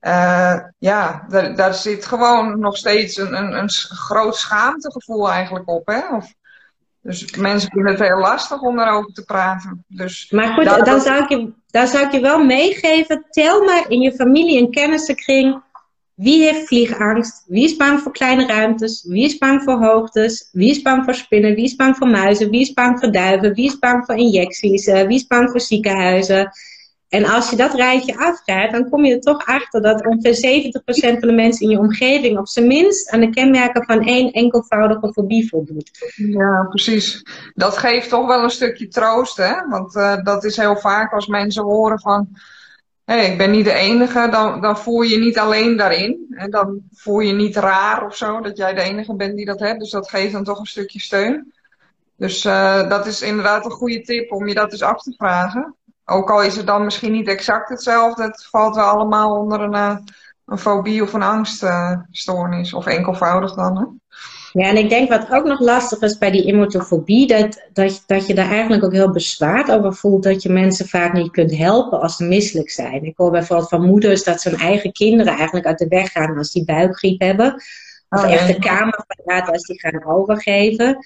[0.00, 5.86] uh, ja, daar, daar zit gewoon nog steeds een, een, een groot schaamtegevoel eigenlijk op.
[5.86, 6.16] Hè?
[6.16, 6.32] Of,
[7.00, 9.84] dus mensen vinden het heel lastig om daarover te praten.
[9.88, 13.26] Dus maar goed, dan, zou ik je, dan zou ik je wel meegeven.
[13.30, 15.62] Tel maar in je familie en kennissenkring.
[16.18, 17.44] Wie heeft vliegangst?
[17.46, 19.04] Wie is bang voor kleine ruimtes?
[19.08, 20.48] Wie is bang voor hoogtes?
[20.52, 21.54] Wie is bang voor spinnen?
[21.54, 22.50] Wie is bang voor muizen?
[22.50, 23.54] Wie is bang voor duiven?
[23.54, 24.86] Wie is bang voor injecties?
[24.86, 26.50] Uh, wie is bang voor ziekenhuizen?
[27.08, 30.70] En als je dat rijtje afgaat, dan kom je er toch achter dat ongeveer
[31.16, 34.32] 70% van de mensen in je omgeving op zijn minst aan de kenmerken van één
[34.32, 35.90] enkelvoudige fobie voldoet.
[36.16, 37.22] Ja, precies.
[37.54, 39.68] Dat geeft toch wel een stukje troost, hè?
[39.68, 42.28] Want uh, dat is heel vaak als mensen horen van,
[43.16, 46.26] ik ben niet de enige, dan, dan voel je niet alleen daarin.
[46.30, 49.60] En dan voel je niet raar of zo, dat jij de enige bent die dat
[49.60, 49.80] hebt.
[49.80, 51.52] Dus dat geeft dan toch een stukje steun.
[52.16, 55.74] Dus uh, dat is inderdaad een goede tip om je dat eens af te vragen.
[56.04, 59.74] Ook al is het dan misschien niet exact hetzelfde, het valt wel allemaal onder een,
[59.74, 59.96] uh,
[60.46, 62.72] een fobie of een angststoornis.
[62.72, 64.00] of enkelvoudig dan.
[64.52, 68.26] Ja, en ik denk wat ook nog lastig is bij die emotofobie, dat, dat, dat
[68.26, 72.00] je daar eigenlijk ook heel bezwaard over voelt dat je mensen vaak niet kunt helpen
[72.00, 73.04] als ze misselijk zijn.
[73.04, 76.38] Ik hoor bijvoorbeeld van moeders dat ze hun eigen kinderen eigenlijk uit de weg gaan
[76.38, 77.54] als die buikgriep hebben.
[78.08, 80.98] Of oh, echt de kamer verlaten als die gaan overgeven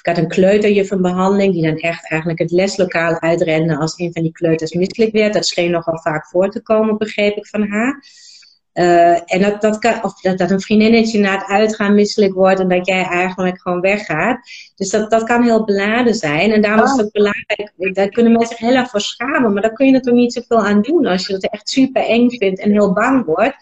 [0.00, 4.12] ik had een kleuterjuf een behandeling die dan echt eigenlijk het leslokaal uitrende als een
[4.12, 5.32] van die kleuters misselijk werd.
[5.32, 8.04] Dat scheen nogal vaak voor te komen, begreep ik van haar.
[8.74, 12.60] Uh, en dat, dat, kan, of dat, dat een vriendinnetje na het uitgaan misselijk wordt
[12.60, 14.40] en dat jij eigenlijk gewoon weggaat.
[14.74, 16.52] Dus dat, dat kan heel beladen zijn.
[16.52, 19.62] En daarom is het ook belangrijk, daar kunnen mensen zich heel erg voor schamen, maar
[19.62, 22.30] daar kun je er toch niet zoveel aan doen als je het echt super eng
[22.30, 23.56] vindt en heel bang wordt.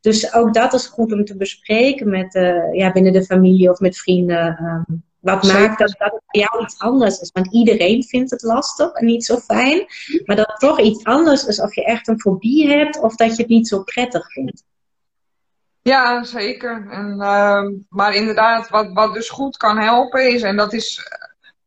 [0.00, 3.80] Dus ook dat is goed om te bespreken met, uh, ja, binnen de familie of
[3.80, 4.64] met vrienden.
[4.88, 7.30] Um, wat maakt dat, dat het voor jou iets anders is?
[7.32, 9.86] Want iedereen vindt het lastig en niet zo fijn.
[10.24, 13.36] Maar dat het toch iets anders is of je echt een fobie hebt of dat
[13.36, 14.64] je het niet zo prettig vindt.
[15.82, 16.86] Ja, zeker.
[16.90, 21.10] En, uh, maar inderdaad, wat, wat dus goed kan helpen is, en dat is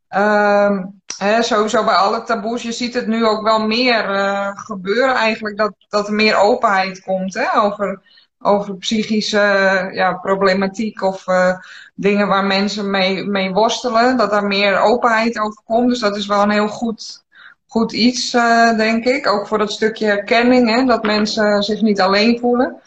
[0.10, 0.80] uh,
[1.18, 5.58] hè, sowieso bij alle taboes, je ziet het nu ook wel meer uh, gebeuren eigenlijk,
[5.58, 8.02] dat, dat er meer openheid komt hè, over
[8.46, 11.58] over psychische ja, problematiek of uh,
[11.96, 14.18] dingen waar mensen mee, mee worstelen.
[14.18, 15.90] Dat daar meer openheid over komt.
[15.90, 17.24] Dus dat is wel een heel goed,
[17.68, 19.28] goed iets, uh, denk ik.
[19.28, 22.82] Ook voor dat stukje herkenning, hè, dat mensen zich niet alleen voelen.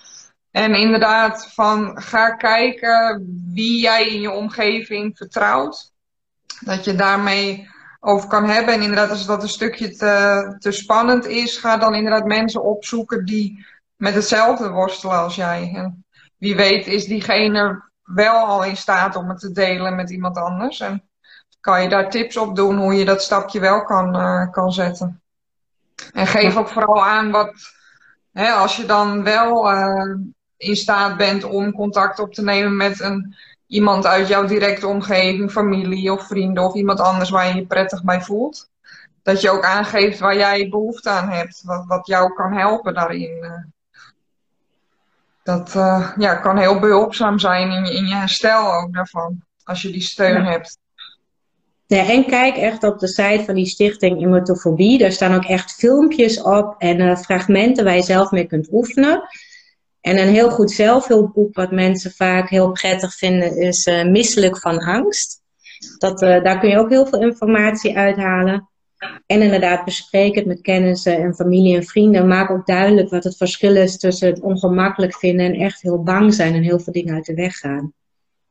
[0.50, 5.92] En inderdaad, van ga kijken wie jij in je omgeving vertrouwt.
[6.60, 7.68] Dat je daarmee
[8.00, 8.74] over kan hebben.
[8.74, 13.24] En inderdaad, als dat een stukje te, te spannend is, ga dan inderdaad mensen opzoeken
[13.24, 13.66] die
[13.98, 15.72] met hetzelfde worstelen als jij.
[15.74, 16.04] En
[16.36, 20.80] wie weet is diegene wel al in staat om het te delen met iemand anders.
[20.80, 21.08] En
[21.60, 25.22] kan je daar tips op doen hoe je dat stapje wel kan, uh, kan zetten.
[26.12, 27.52] En geef ook vooral aan wat,
[28.32, 30.14] hè, als je dan wel uh,
[30.56, 35.50] in staat bent om contact op te nemen met een, iemand uit jouw directe omgeving,
[35.50, 38.70] familie of vrienden of iemand anders waar je je prettig bij voelt.
[39.22, 43.72] Dat je ook aangeeft waar jij behoefte aan hebt, wat, wat jou kan helpen daarin.
[45.48, 49.42] Dat uh, ja, kan heel behulpzaam zijn in je, in je herstel ook daarvan.
[49.64, 50.78] Als je die steun hebt.
[51.86, 54.98] En kijk echt op de site van die stichting Immotofobie.
[54.98, 59.22] Daar staan ook echt filmpjes op en uh, fragmenten waar je zelf mee kunt oefenen.
[60.00, 64.78] En een heel goed zelfhulpboek wat mensen vaak heel prettig vinden is uh, Misselijk van
[64.78, 65.42] Angst.
[65.98, 68.67] Dat, daar kun je ook heel veel informatie uithalen.
[69.26, 72.28] En inderdaad, bespreek het met kennissen en familie en vrienden.
[72.28, 76.34] Maak ook duidelijk wat het verschil is tussen het ongemakkelijk vinden en echt heel bang
[76.34, 77.92] zijn en heel veel dingen uit de weg gaan.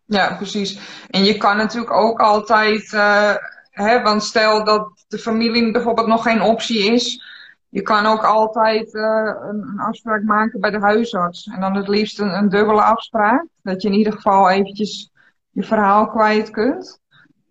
[0.05, 0.79] Ja, precies.
[1.09, 3.35] En je kan natuurlijk ook altijd, uh,
[3.71, 7.21] hè, want stel dat de familie bijvoorbeeld nog geen optie is.
[7.69, 11.47] Je kan ook altijd een, een, afspraak maken bij de huisarts.
[11.53, 13.45] En dan het liefst een, een dubbele afspraak.
[13.61, 15.11] Dat je in ieder geval eventjes
[15.49, 16.99] je verhaal kwijt kunt.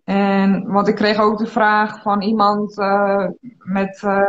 [0.07, 3.25] En want ik kreeg ook de vraag van iemand uh,
[3.57, 4.21] met uh,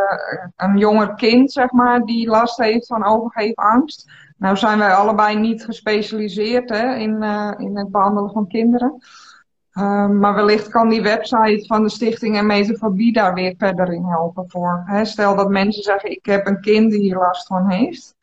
[0.56, 4.10] een jonger kind, zeg maar, die last heeft van overgeefangst.
[4.36, 9.02] Nou zijn wij allebei niet gespecialiseerd hè, in, uh, in het behandelen van kinderen.
[10.18, 14.44] maar wellicht kan die website van de stichting en Metafobie daar weer verder in helpen
[14.48, 14.82] voor.
[14.84, 18.16] Hè, stel dat mensen zeggen, ik heb een kind die hier last van heeft.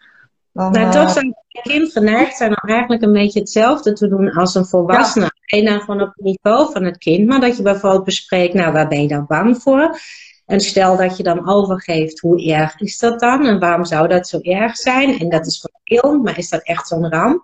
[0.51, 4.55] Dan, nou, toch zijn kind geneigd zijn om eigenlijk een beetje hetzelfde te doen als
[4.55, 5.34] een volwassene.
[5.45, 7.27] En dan gewoon op het niveau van het kind.
[7.27, 9.99] Maar dat je bijvoorbeeld bespreekt, nou waar ben je dan bang voor?
[10.45, 13.45] En stel dat je dan overgeeft, hoe erg is dat dan?
[13.45, 15.19] En waarom zou dat zo erg zijn?
[15.19, 17.43] En dat is kind, maar is dat echt zo'n ramp?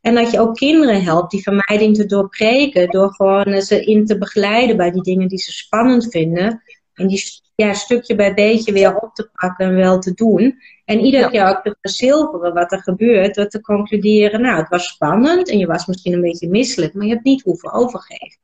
[0.00, 2.90] En dat je ook kinderen helpt die vermijding te doorbreken.
[2.90, 6.62] Door gewoon ze in te begeleiden bij die dingen die ze spannend vinden.
[6.94, 7.24] En die
[7.64, 10.58] ja, stukje bij beetje weer op te pakken en wel te doen.
[10.84, 14.86] En iedere keer ook te verzilveren wat er gebeurt, door te concluderen, nou, het was
[14.86, 18.38] spannend en je was misschien een beetje misselijk, maar je hebt niet hoeven overgeven.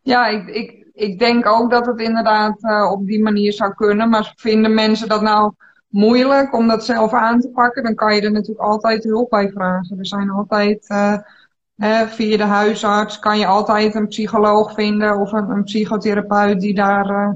[0.00, 4.08] Ja, ik, ik, ik denk ook dat het inderdaad uh, op die manier zou kunnen.
[4.08, 5.52] Maar vinden mensen dat nou
[5.88, 9.50] moeilijk om dat zelf aan te pakken, dan kan je er natuurlijk altijd hulp bij
[9.50, 9.98] vragen.
[9.98, 15.50] Er zijn altijd, uh, via de huisarts, kan je altijd een psycholoog vinden of een,
[15.50, 17.30] een psychotherapeut die daar uh,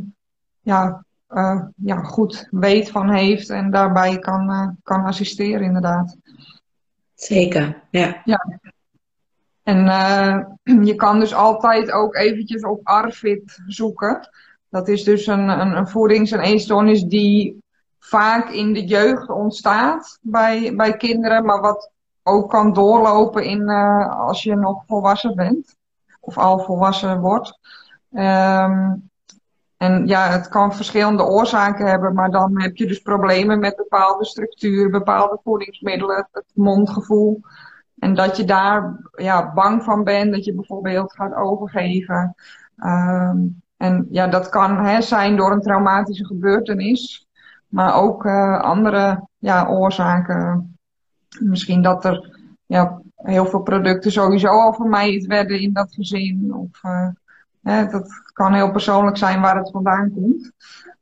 [0.70, 1.04] ja,
[1.76, 6.16] ja, goed weet van heeft en daarbij kan, kan assisteren, inderdaad.
[7.14, 8.20] Zeker, ja.
[8.24, 8.60] ja.
[9.62, 10.38] En uh,
[10.88, 14.28] je kan dus altijd ook eventjes op ARFID zoeken.
[14.68, 17.62] Dat is dus een, een, een voedings- en eetstoornis die
[17.98, 21.90] vaak in de jeugd ontstaat bij, bij kinderen, maar wat
[22.22, 23.68] ook kan doorlopen in,
[24.08, 25.76] als je nog volwassen bent
[26.20, 27.58] of al volwassen wordt.
[28.12, 29.09] Um,
[29.80, 34.24] en ja, het kan verschillende oorzaken hebben, maar dan heb je dus problemen met bepaalde
[34.24, 37.40] structuur, bepaalde voedingsmiddelen, het mondgevoel.
[37.98, 42.34] En dat je daar ja, bang van bent, dat je bijvoorbeeld gaat overgeven.
[42.76, 47.26] Um, en ja, dat kan hè, zijn door een traumatische gebeurtenis,
[47.68, 50.76] maar ook uh, andere ja, oorzaken.
[51.38, 56.54] Misschien dat er ja, heel veel producten sowieso al vermijd werden in dat gezin.
[56.54, 57.08] Of, uh,
[57.62, 60.52] dat kan heel persoonlijk zijn waar het vandaan komt.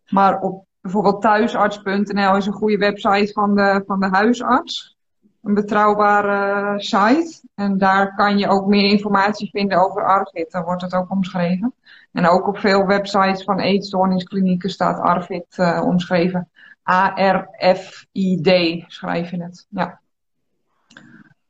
[0.08, 4.98] Maar op bijvoorbeeld thuisarts.nl is een goede website van de, van de huisarts
[5.42, 7.42] een betrouwbare site.
[7.54, 10.50] En daar kan je ook meer informatie vinden over ARVID.
[10.50, 11.74] Daar wordt het ook omschreven.
[12.12, 16.50] En ook op veel websites van eetstoornisklinieken staat ARVID uh, omschreven.
[16.90, 18.50] A-R-F-I-D
[18.86, 19.66] schrijf je het.
[19.68, 20.00] Ja.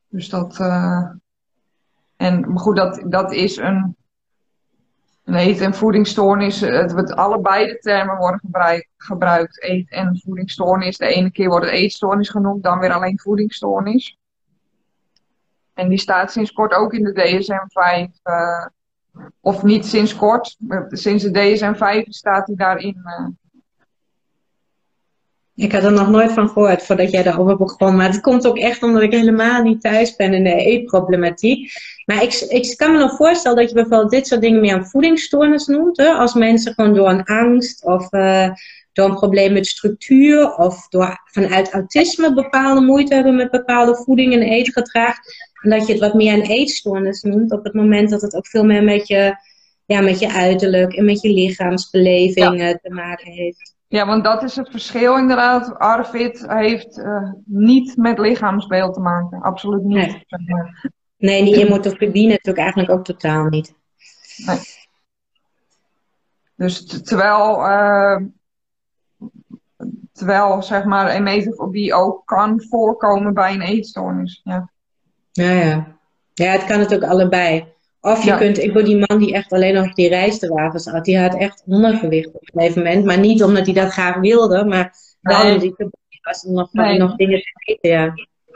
[0.09, 0.59] Dus dat.
[0.59, 1.11] Uh,
[2.17, 3.97] en goed, dat, dat is een
[5.35, 9.63] eet- en voedingsstoornis, het, het, allebei de termen worden gebruik, gebruikt.
[9.63, 10.97] Eet- en voedingsstoornis.
[10.97, 14.19] De ene keer wordt het eetstoornis genoemd, dan weer alleen voedingsstoornis.
[15.75, 18.21] En die staat sinds kort ook in de DSM-5.
[18.25, 18.67] Uh,
[19.41, 20.57] of niet sinds kort,
[20.89, 22.97] sinds de DSM-5 staat hij daarin.
[23.05, 23.27] Uh.
[25.59, 27.97] Ik had er nog nooit van gehoord voordat jij daarover begon.
[27.97, 31.73] Maar het komt ook echt omdat ik helemaal niet thuis ben in de eetproblematiek.
[32.05, 34.87] Maar ik, ik kan me nog voorstellen dat je bijvoorbeeld dit soort dingen meer een
[34.87, 35.97] voedingsstoornis noemt.
[35.97, 36.09] Hè?
[36.09, 38.51] Als mensen gewoon door een angst of uh,
[38.93, 44.33] door een probleem met structuur of door vanuit autisme bepaalde moeite hebben met bepaalde voeding
[44.33, 45.17] en eetgedrag.
[45.63, 48.47] En dat je het wat meer een eetstoornis noemt op het moment dat het ook
[48.47, 49.35] veel meer met je,
[49.87, 52.79] ja, met je uiterlijk en met je lichaamsbeleving ja.
[52.83, 53.77] te maken heeft.
[53.89, 55.79] Ja, want dat is het verschil inderdaad.
[55.79, 59.41] Arvid heeft uh, niet met lichaamsbeeld te maken.
[59.41, 59.97] Absoluut niet.
[59.97, 60.25] Nee.
[60.27, 60.93] Zeg maar.
[61.17, 63.75] Nee, die emotofobie natuurlijk eigenlijk ook totaal niet.
[64.47, 64.59] Nee.
[66.55, 68.21] Dus terwijl, uh,
[70.13, 74.41] terwijl zeg maar emetofobie ook kan voorkomen bij een eetstoornis.
[74.45, 74.71] Ja,
[75.33, 75.53] ja.
[75.55, 75.87] Ja,
[76.35, 77.77] ja het kan natuurlijk allebei.
[78.01, 78.37] Of je ja.
[78.37, 81.63] kunt, ik wil die man die echt alleen nog die rijstewagens had, die had echt
[81.67, 83.05] ondergewicht op een gegeven moment.
[83.05, 85.91] Maar niet omdat hij dat graag wilde, maar wel omdat hij
[86.23, 86.99] was om nog, nee.
[86.99, 88.15] nog dingen te eten, ja.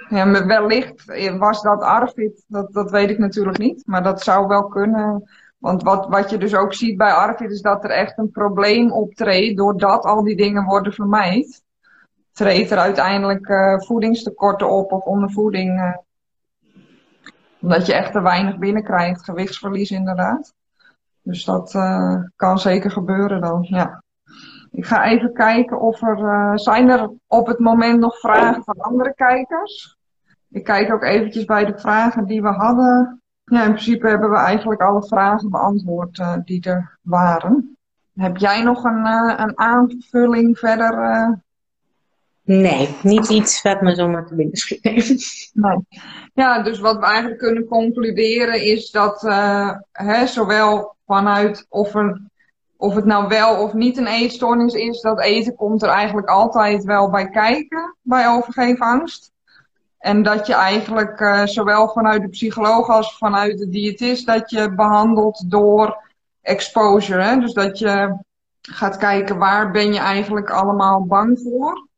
[0.08, 1.04] Ja, maar wellicht
[1.38, 3.82] was dat Arvid, dat, dat weet ik natuurlijk niet.
[3.86, 5.30] Maar dat zou wel kunnen.
[5.58, 8.92] Want wat, wat je dus ook ziet bij Arvid is dat er echt een probleem
[8.92, 11.62] optreedt doordat al die dingen worden vermijd.
[12.32, 15.80] Treedt er uiteindelijk uh, voedingstekorten op of ondervoeding.
[15.80, 15.96] Uh,
[17.62, 20.54] omdat je echt te weinig binnenkrijgt, gewichtsverlies inderdaad.
[21.22, 24.02] Dus dat uh, kan zeker gebeuren dan, ja.
[24.70, 26.18] Ik ga even kijken of er.
[26.18, 29.96] Uh, zijn er op het moment nog vragen van andere kijkers?
[30.50, 33.22] Ik kijk ook eventjes bij de vragen die we hadden.
[33.44, 37.76] Ja, in principe hebben we eigenlijk alle vragen beantwoord uh, die er waren.
[38.14, 39.06] Heb jij nog een,
[39.40, 40.94] een aanvulling verder?
[42.42, 45.50] Nee, niet iets wat me zomaar te binnen schiet.
[46.34, 49.20] Ja, dus wat we eigenlijk kunnen concluderen is dat
[49.92, 51.94] hè, zowel vanuit of
[52.82, 56.84] of het nou wel of niet een eetstoornis is, dat eten komt er eigenlijk altijd
[56.84, 59.32] wel bij kijken bij overgeefangst.
[59.98, 64.74] En dat je eigenlijk uh, zowel vanuit de psycholoog als vanuit de diëtist, dat je
[64.74, 67.22] behandelt door exposure.
[67.22, 67.36] Hè?
[67.36, 68.16] Dus dat je
[68.60, 71.88] gaat kijken waar ben je eigenlijk allemaal bang voor.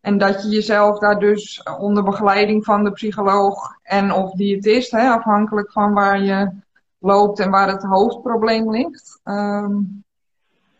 [0.00, 5.08] En dat je jezelf daar dus onder begeleiding van de psycholoog en of diëtist, hè,
[5.08, 6.50] afhankelijk van waar je
[6.98, 9.20] loopt en waar het hoofdprobleem ligt.
[9.24, 10.04] Um,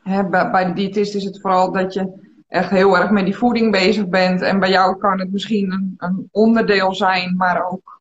[0.09, 2.13] Hè, bij de diëtist is het vooral dat je
[2.49, 4.41] echt heel erg met die voeding bezig bent.
[4.41, 8.01] En bij jou kan het misschien een, een onderdeel zijn, maar ook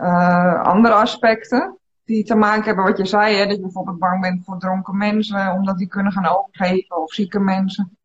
[0.00, 1.78] uh, andere aspecten.
[2.04, 4.96] die te maken hebben wat je zei, hè, dat je bijvoorbeeld bang bent voor dronken
[4.96, 7.95] mensen, omdat die kunnen gaan overgeven, of zieke mensen.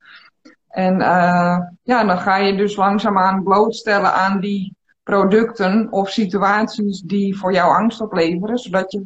[0.72, 7.38] En uh, ja, dan ga je dus langzaamaan blootstellen aan die producten of situaties die
[7.38, 9.06] voor jou angst opleveren, zodat je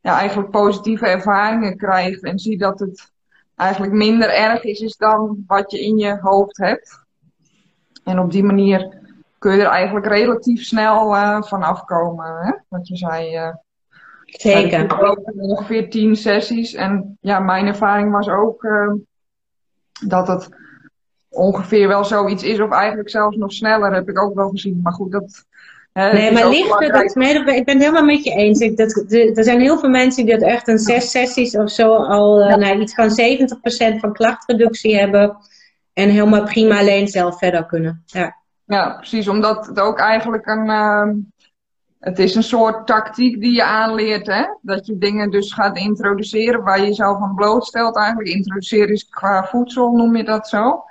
[0.00, 3.10] ja, eigenlijk positieve ervaringen krijgt en ziet dat het
[3.56, 7.00] eigenlijk minder erg is, is dan wat je in je hoofd hebt.
[8.04, 9.00] En op die manier
[9.38, 12.36] kun je er eigenlijk relatief snel uh, van afkomen.
[12.40, 12.52] Hè?
[12.68, 13.36] Wat je zei.
[13.36, 13.54] Uh,
[14.24, 15.12] Zeker.
[15.36, 16.74] Ongeveer tien sessies.
[16.74, 18.92] En ja, mijn ervaring was ook uh,
[20.06, 20.48] dat het
[21.32, 24.80] ongeveer wel zoiets is, of eigenlijk zelfs nog sneller, heb ik ook wel gezien.
[24.82, 25.44] Maar goed, dat.
[25.92, 28.60] Hè, nee, maar liefde, dat, nee, ik ben het helemaal met je eens.
[28.60, 31.70] Ik, dat, de, er zijn heel veel mensen die dat echt een zes sessies of
[31.70, 32.56] zo al ja.
[32.56, 33.10] nou, iets van
[33.96, 35.36] 70% van klachtreductie hebben.
[35.92, 38.02] En helemaal prima alleen zelf verder kunnen.
[38.06, 38.40] Ja.
[38.64, 39.28] Ja, precies.
[39.28, 40.66] Omdat het ook eigenlijk een.
[40.66, 41.08] Uh,
[41.98, 44.44] het is een soort tactiek die je aanleert, hè?
[44.60, 47.96] Dat je dingen dus gaat introduceren waar je jezelf aan blootstelt.
[47.96, 50.84] Eigenlijk introduceren is qua voedsel, noem je dat zo.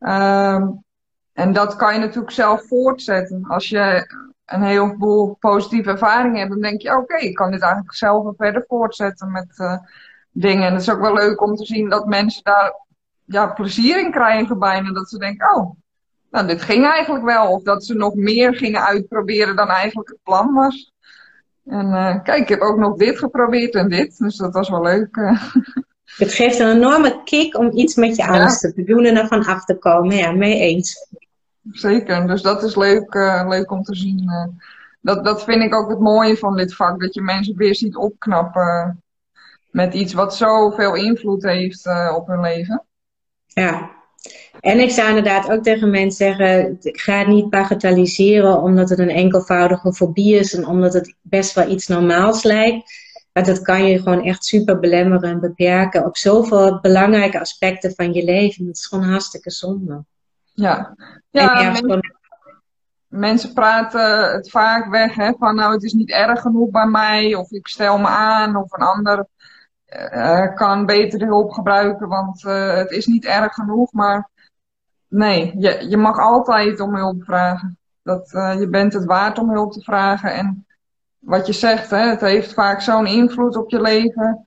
[0.00, 0.68] Uh,
[1.32, 3.44] en dat kan je natuurlijk zelf voortzetten.
[3.48, 7.94] Als je een heleboel positieve ervaringen hebt, dan denk je, oké, ik kan dit eigenlijk
[7.94, 9.78] zelf verder voortzetten met uh,
[10.30, 10.66] dingen.
[10.66, 12.84] En het is ook wel leuk om te zien dat mensen daar
[13.24, 14.92] ja, plezier in krijgen bijna.
[14.92, 15.76] Dat ze denken, oh,
[16.30, 17.52] nou, dit ging eigenlijk wel.
[17.52, 20.92] Of dat ze nog meer gingen uitproberen dan eigenlijk het plan was.
[21.64, 24.18] En uh, kijk, ik heb ook nog dit geprobeerd en dit.
[24.18, 25.16] Dus dat was wel leuk.
[26.16, 29.64] Het geeft een enorme kick om iets met je angsten te doen en ervan af
[29.64, 30.16] te komen.
[30.16, 31.08] Ja, mee eens.
[31.70, 34.30] Zeker, dus dat is leuk, uh, leuk om te zien.
[35.00, 37.00] dat, dat vind ik ook het mooie van dit vak.
[37.00, 39.02] Dat je mensen weer ziet opknappen
[39.70, 42.84] met iets wat zoveel invloed heeft op hun leven.
[43.46, 43.96] Ja,
[44.60, 49.10] en ik zou inderdaad ook tegen mensen zeggen: ga het niet bagatelliseren omdat het een
[49.10, 53.05] enkelvoudige fobie is en omdat het best wel iets normaals lijkt.
[53.36, 58.12] Maar dat kan je gewoon echt super belemmeren en beperken op zoveel belangrijke aspecten van
[58.12, 58.66] je leven.
[58.66, 60.04] Dat is gewoon hartstikke zonde.
[60.54, 60.96] Ja,
[61.30, 62.16] ja mensen,
[63.06, 67.34] mensen, praten het vaak weg hè, van nou het is niet erg genoeg bij mij
[67.34, 69.26] of ik stel me aan of een ander
[70.14, 73.92] uh, kan beter hulp gebruiken, want uh, het is niet erg genoeg.
[73.92, 74.30] Maar
[75.08, 77.78] nee, je, je mag altijd om hulp vragen.
[78.02, 80.34] Dat, uh, je bent het waard om hulp te vragen.
[80.34, 80.65] En
[81.26, 84.46] wat je zegt, hè, het heeft vaak zo'n invloed op je leven.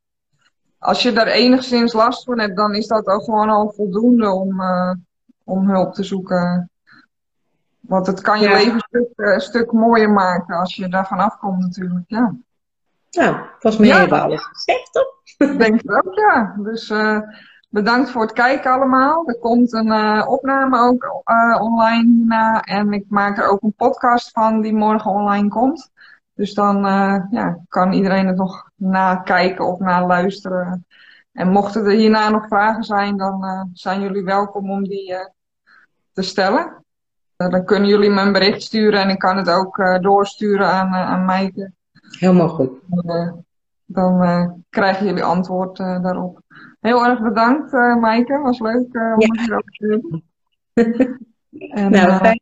[0.77, 4.61] Als je daar enigszins last van hebt, dan is dat ook gewoon al voldoende om,
[5.43, 6.69] om hulp te zoeken.
[7.79, 8.55] Want het kan je ja.
[8.55, 12.03] leven een stuk, een stuk mooier maken als je daarvan afkomt natuurlijk.
[12.07, 12.35] Ja.
[13.11, 13.97] Nou, volgens mij ja.
[13.97, 15.07] hebben we alles gezegd, toch?
[15.37, 16.55] Ik denk het ook, ja.
[16.57, 17.19] Dus uh,
[17.69, 19.27] bedankt voor het kijken allemaal.
[19.27, 22.61] Er komt een uh, opname ook uh, online hierna.
[22.61, 25.91] En ik maak er ook een podcast van die morgen online komt.
[26.39, 26.77] Dus dan
[27.31, 30.85] ja, kan iedereen het nog nakijken of naluisteren.
[31.31, 35.15] En mochten er hierna nog vragen zijn, dan zijn jullie welkom om die
[36.13, 36.83] te stellen.
[37.35, 41.25] dan kunnen jullie me een bericht sturen en ik kan het ook doorsturen aan, aan
[41.25, 41.71] Maaike.
[42.19, 42.71] Helemaal goed
[43.85, 46.41] dan krijgen jullie antwoord daarop.
[46.79, 48.39] Heel erg bedankt, Maaike.
[48.39, 49.55] Was leuk om ja.
[49.55, 50.23] het te doen.
[51.79, 52.41] en, nou, fijn.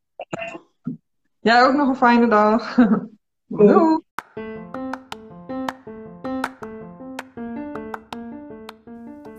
[1.39, 2.77] Jij ook nog een fijne dag.
[3.49, 3.99] Doei.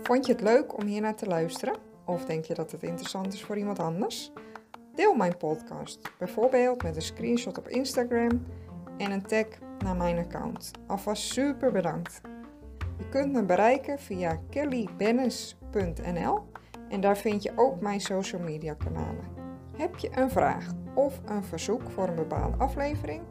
[0.03, 1.75] Vond je het leuk om hier naar te luisteren?
[2.05, 4.31] Of denk je dat het interessant is voor iemand anders?
[4.95, 8.45] Deel mijn podcast, bijvoorbeeld met een screenshot op Instagram
[8.97, 9.45] en een tag
[9.83, 10.71] naar mijn account.
[10.87, 12.21] Alvast super bedankt.
[12.97, 16.39] Je kunt me bereiken via kellybennis.nl
[16.89, 19.23] en daar vind je ook mijn social media kanalen.
[19.77, 23.21] Heb je een vraag of een verzoek voor een bepaalde aflevering?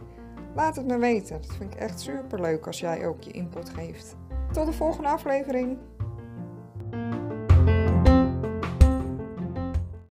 [0.59, 1.41] Laat het me weten.
[1.41, 4.17] Dat vind ik echt superleuk als jij ook je input geeft.
[4.53, 5.79] Tot de volgende aflevering.